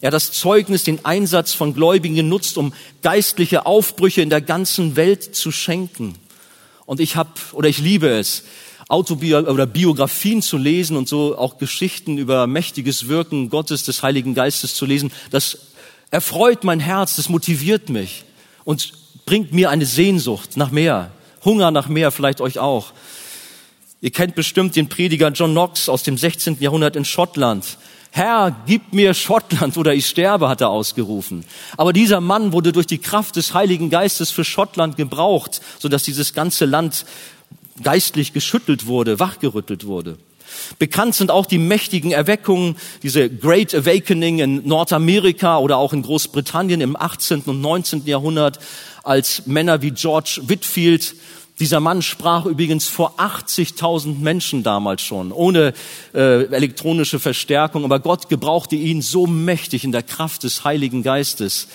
[0.06, 4.96] Er hat das Zeugnis, den Einsatz von Gläubigen genutzt, um geistliche Aufbrüche in der ganzen
[4.96, 6.14] Welt zu schenken.
[6.86, 8.44] Und ich habe oder ich liebe es,
[8.88, 14.36] Autobio oder Biografien zu lesen und so auch Geschichten über mächtiges Wirken Gottes, des Heiligen
[14.36, 15.12] Geistes zu lesen.
[15.32, 15.58] Das
[16.12, 18.26] erfreut mein Herz, das motiviert mich
[18.64, 18.94] und
[19.26, 22.94] bringt mir eine Sehnsucht nach mehr, Hunger nach mehr, vielleicht euch auch.
[24.02, 26.58] Ihr kennt bestimmt den Prediger John Knox aus dem 16.
[26.60, 27.80] Jahrhundert in Schottland.
[28.16, 31.44] Herr, gib mir Schottland oder ich sterbe, hat er ausgerufen.
[31.76, 36.34] Aber dieser Mann wurde durch die Kraft des Heiligen Geistes für Schottland gebraucht, sodass dieses
[36.34, 37.06] ganze Land
[37.84, 40.18] geistlich geschüttelt wurde, wachgerüttelt wurde.
[40.80, 46.80] Bekannt sind auch die mächtigen Erweckungen, diese Great Awakening in Nordamerika oder auch in Großbritannien
[46.80, 47.42] im 18.
[47.42, 48.06] und 19.
[48.06, 48.60] Jahrhundert,
[49.04, 51.16] als Männer wie George Whitfield
[51.60, 55.74] Dieser Mann sprach übrigens vor 80.000 Menschen damals schon, ohne
[56.14, 61.70] äh, elektronische Verstärkung, aber Gott gebrauchte ihn so mächtig in der Kraft des Heiligen Geistes,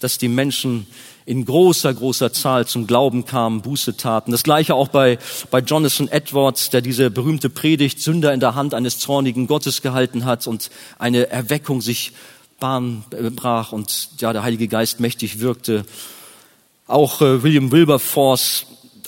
[0.00, 0.88] dass die Menschen
[1.26, 4.32] in großer, großer Zahl zum Glauben kamen, Buße taten.
[4.32, 5.18] Das gleiche auch bei,
[5.50, 10.24] bei Jonathan Edwards, der diese berühmte Predigt Sünder in der Hand eines zornigen Gottes gehalten
[10.24, 12.12] hat und eine Erweckung sich
[12.60, 13.04] Bahn
[13.36, 15.84] brach und ja, der Heilige Geist mächtig wirkte.
[16.86, 18.66] Auch äh, William Wilberforce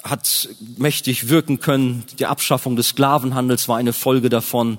[0.08, 2.04] hat mächtig wirken können.
[2.18, 4.78] Die Abschaffung des Sklavenhandels war eine Folge davon.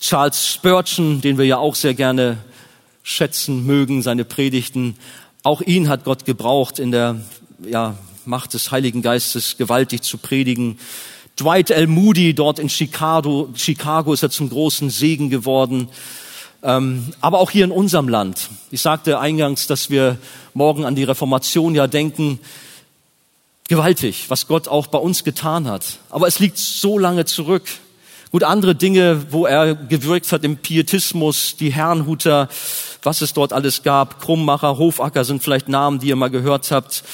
[0.00, 2.38] Charles Spurgeon, den wir ja auch sehr gerne
[3.02, 4.96] schätzen mögen, seine Predigten,
[5.42, 7.20] auch ihn hat Gott gebraucht, in der
[7.64, 10.78] ja, Macht des Heiligen Geistes gewaltig zu predigen.
[11.38, 11.86] Dwight L.
[11.86, 15.88] Moody dort in Chicago, Chicago ist er zum großen Segen geworden.
[16.62, 18.50] Ähm, aber auch hier in unserem Land.
[18.70, 20.18] Ich sagte eingangs, dass wir
[20.54, 22.40] morgen an die Reformation ja denken.
[23.68, 25.84] Gewaltig, was Gott auch bei uns getan hat.
[26.08, 27.64] Aber es liegt so lange zurück.
[28.32, 32.48] Gut, andere Dinge, wo er gewirkt hat im Pietismus, die Herrnhuter,
[33.02, 37.04] was es dort alles gab, Krummmacher, Hofacker sind vielleicht Namen, die ihr mal gehört habt.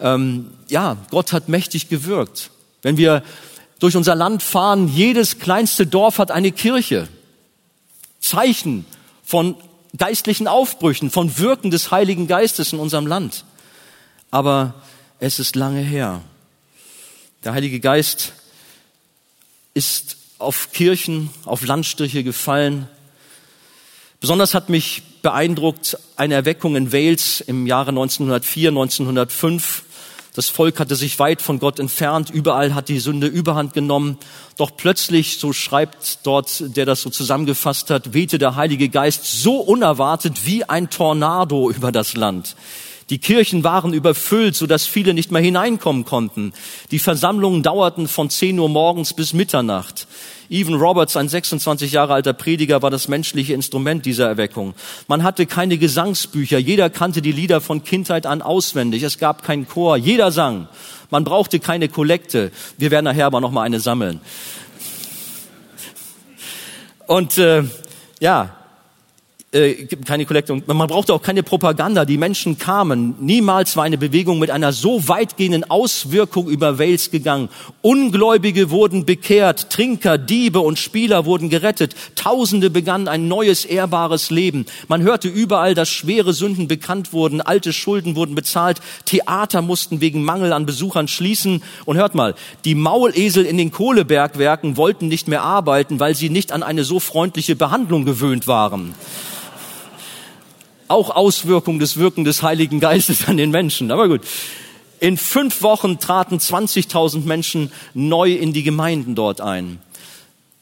[0.00, 2.50] Ähm, ja, Gott hat mächtig gewirkt.
[2.82, 3.22] Wenn wir
[3.78, 7.08] durch unser Land fahren, jedes kleinste Dorf hat eine Kirche.
[8.18, 8.84] Zeichen
[9.24, 9.54] von
[9.96, 13.44] geistlichen Aufbrüchen, von Wirken des Heiligen Geistes in unserem Land.
[14.30, 14.74] Aber
[15.20, 16.22] es ist lange her.
[17.44, 18.32] Der Heilige Geist
[19.74, 22.88] ist auf Kirchen, auf Landstriche gefallen.
[24.20, 29.84] Besonders hat mich beeindruckt eine Erweckung in Wales im Jahre 1904, 1905.
[30.34, 34.16] Das Volk hatte sich weit von Gott entfernt, überall hat die Sünde überhand genommen.
[34.56, 39.56] Doch plötzlich, so schreibt dort, der das so zusammengefasst hat, wehte der Heilige Geist so
[39.56, 42.56] unerwartet wie ein Tornado über das Land.
[43.10, 46.52] Die Kirchen waren überfüllt, sodass viele nicht mehr hineinkommen konnten.
[46.92, 50.06] Die Versammlungen dauerten von 10 Uhr morgens bis Mitternacht.
[50.48, 54.74] Evan Roberts, ein 26 Jahre alter Prediger, war das menschliche Instrument dieser Erweckung.
[55.08, 56.58] Man hatte keine Gesangsbücher.
[56.58, 59.02] Jeder kannte die Lieder von Kindheit an auswendig.
[59.02, 59.96] Es gab keinen Chor.
[59.96, 60.68] Jeder sang.
[61.10, 62.52] Man brauchte keine Kollekte.
[62.78, 64.20] Wir werden nachher aber noch mal eine sammeln.
[67.06, 67.64] Und äh,
[68.20, 68.56] ja,
[69.52, 70.62] äh, keine Kollekte.
[70.66, 72.04] Man brauchte auch keine Propaganda.
[72.04, 73.16] Die Menschen kamen.
[73.18, 77.48] Niemals war eine Bewegung mit einer so weitgehenden Auswirkung über Wales gegangen.
[77.82, 81.96] Ungläubige wurden bekehrt, Trinker, Diebe und Spieler wurden gerettet.
[82.14, 84.66] Tausende begannen ein neues, ehrbares Leben.
[84.86, 90.22] Man hörte überall, dass schwere Sünden bekannt wurden, alte Schulden wurden bezahlt, Theater mussten wegen
[90.22, 91.64] Mangel an Besuchern schließen.
[91.86, 96.52] Und hört mal, die Maulesel in den Kohlebergwerken wollten nicht mehr arbeiten, weil sie nicht
[96.52, 98.94] an eine so freundliche Behandlung gewöhnt waren
[100.90, 103.90] auch Auswirkung des Wirken des Heiligen Geistes an den Menschen.
[103.90, 104.22] Aber gut.
[104.98, 109.78] In fünf Wochen traten 20.000 Menschen neu in die Gemeinden dort ein.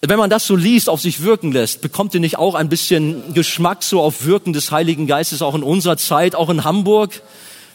[0.00, 3.34] Wenn man das so liest, auf sich wirken lässt, bekommt ihr nicht auch ein bisschen
[3.34, 7.20] Geschmack so auf Wirken des Heiligen Geistes auch in unserer Zeit, auch in Hamburg?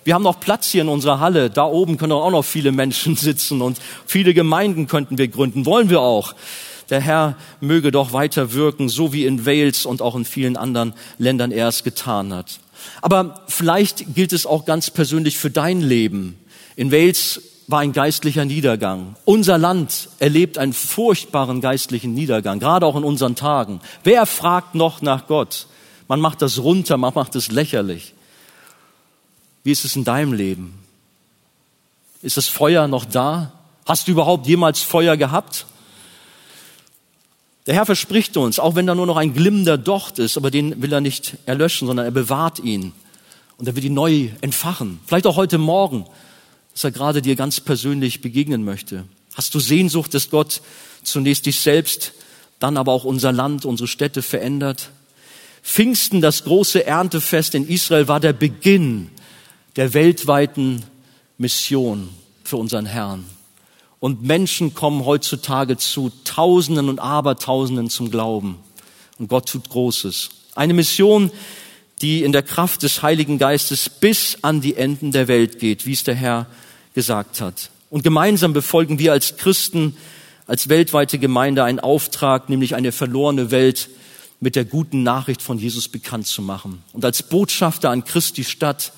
[0.06, 1.49] Wir haben noch Platz hier in unserer Halle.
[1.49, 5.66] Da oben können auch noch viele Menschen sitzen und viele Gemeinden könnten wir gründen.
[5.66, 6.34] Wollen wir auch
[6.90, 10.94] der Herr möge doch weiter wirken, so wie in Wales und auch in vielen anderen
[11.18, 12.60] Ländern er es getan hat.
[13.02, 16.38] Aber vielleicht gilt es auch ganz persönlich für dein Leben.
[16.76, 19.16] In Wales war ein geistlicher Niedergang.
[19.26, 23.80] Unser Land erlebt einen furchtbaren geistlichen Niedergang, gerade auch in unseren Tagen.
[24.04, 25.68] Wer fragt noch nach Gott?
[26.08, 28.14] Man macht das runter, man macht es lächerlich.
[29.64, 30.80] Wie ist es in deinem Leben?
[32.22, 33.54] Ist das Feuer noch da?
[33.86, 35.66] Hast du überhaupt jemals Feuer gehabt?
[37.66, 40.82] Der Herr verspricht uns, auch wenn da nur noch ein glimmender Docht ist, aber den
[40.82, 42.91] will er nicht erlöschen, sondern er bewahrt ihn.
[43.57, 44.99] Und er wird ihn neu entfachen.
[45.05, 46.05] Vielleicht auch heute Morgen,
[46.74, 49.05] dass er gerade dir ganz persönlich begegnen möchte.
[49.36, 50.61] Hast du Sehnsucht, dass Gott
[51.03, 52.14] zunächst dich selbst,
[52.59, 54.89] dann aber auch unser Land, unsere Städte verändert?
[55.61, 59.09] Pfingsten, das große Erntefest in Israel, war der Beginn
[59.78, 60.84] der weltweiten
[61.38, 62.09] Mission
[62.43, 63.26] für unseren Herrn.
[64.04, 68.58] Und Menschen kommen heutzutage zu Tausenden und Abertausenden zum Glauben.
[69.18, 70.30] Und Gott tut Großes.
[70.56, 71.32] Eine Mission,
[72.01, 75.93] die in der Kraft des Heiligen Geistes bis an die Enden der Welt geht, wie
[75.93, 76.47] es der Herr
[76.93, 77.70] gesagt hat.
[77.89, 79.95] Und gemeinsam befolgen wir als Christen,
[80.47, 83.88] als weltweite Gemeinde einen Auftrag, nämlich eine verlorene Welt
[84.41, 86.84] mit der guten Nachricht von Jesus bekannt zu machen.
[86.91, 88.91] Und als Botschafter an Christi Stadt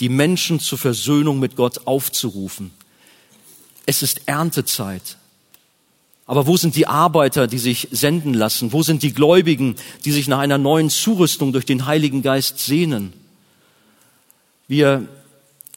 [0.00, 2.70] die Menschen zur Versöhnung mit Gott aufzurufen.
[3.86, 5.16] Es ist Erntezeit.
[6.26, 8.72] Aber wo sind die Arbeiter, die sich senden lassen?
[8.72, 13.12] Wo sind die Gläubigen, die sich nach einer neuen Zurüstung durch den Heiligen Geist sehnen?
[14.66, 15.06] Wir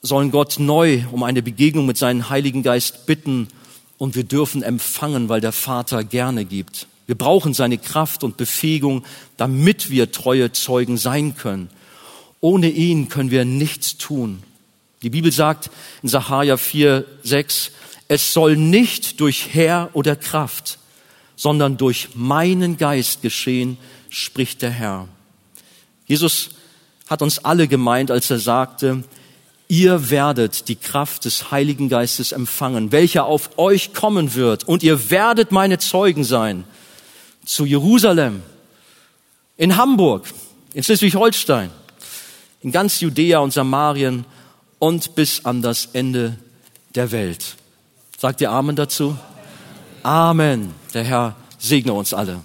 [0.02, 3.48] sollen Gott neu um eine Begegnung mit seinem Heiligen Geist bitten
[4.00, 6.88] und wir dürfen empfangen, weil der Vater gerne gibt.
[7.06, 9.04] Wir brauchen seine Kraft und Befähigung,
[9.38, 11.70] damit wir treue Zeugen sein können.
[12.42, 14.42] Ohne ihn können wir nichts tun.
[15.02, 15.70] Die Bibel sagt
[16.02, 17.72] in Sacharja 4, 6,
[18.10, 20.80] es soll nicht durch Herr oder Kraft,
[21.36, 23.78] sondern durch meinen Geist geschehen,
[24.10, 25.08] spricht der Herr.
[26.06, 26.50] Jesus
[27.08, 29.04] hat uns alle gemeint, als er sagte,
[29.68, 35.12] ihr werdet die Kraft des Heiligen Geistes empfangen, welcher auf euch kommen wird, und ihr
[35.12, 36.64] werdet meine Zeugen sein.
[37.46, 38.42] Zu Jerusalem,
[39.56, 40.26] in Hamburg,
[40.74, 41.70] in Schleswig-Holstein,
[42.62, 44.26] in ganz Judäa und Samarien
[44.80, 46.38] und bis an das Ende
[46.96, 47.56] der Welt.
[48.20, 49.18] Sagt ihr Amen dazu?
[50.04, 50.74] Amen.
[50.94, 52.42] Der Herr segne uns alle.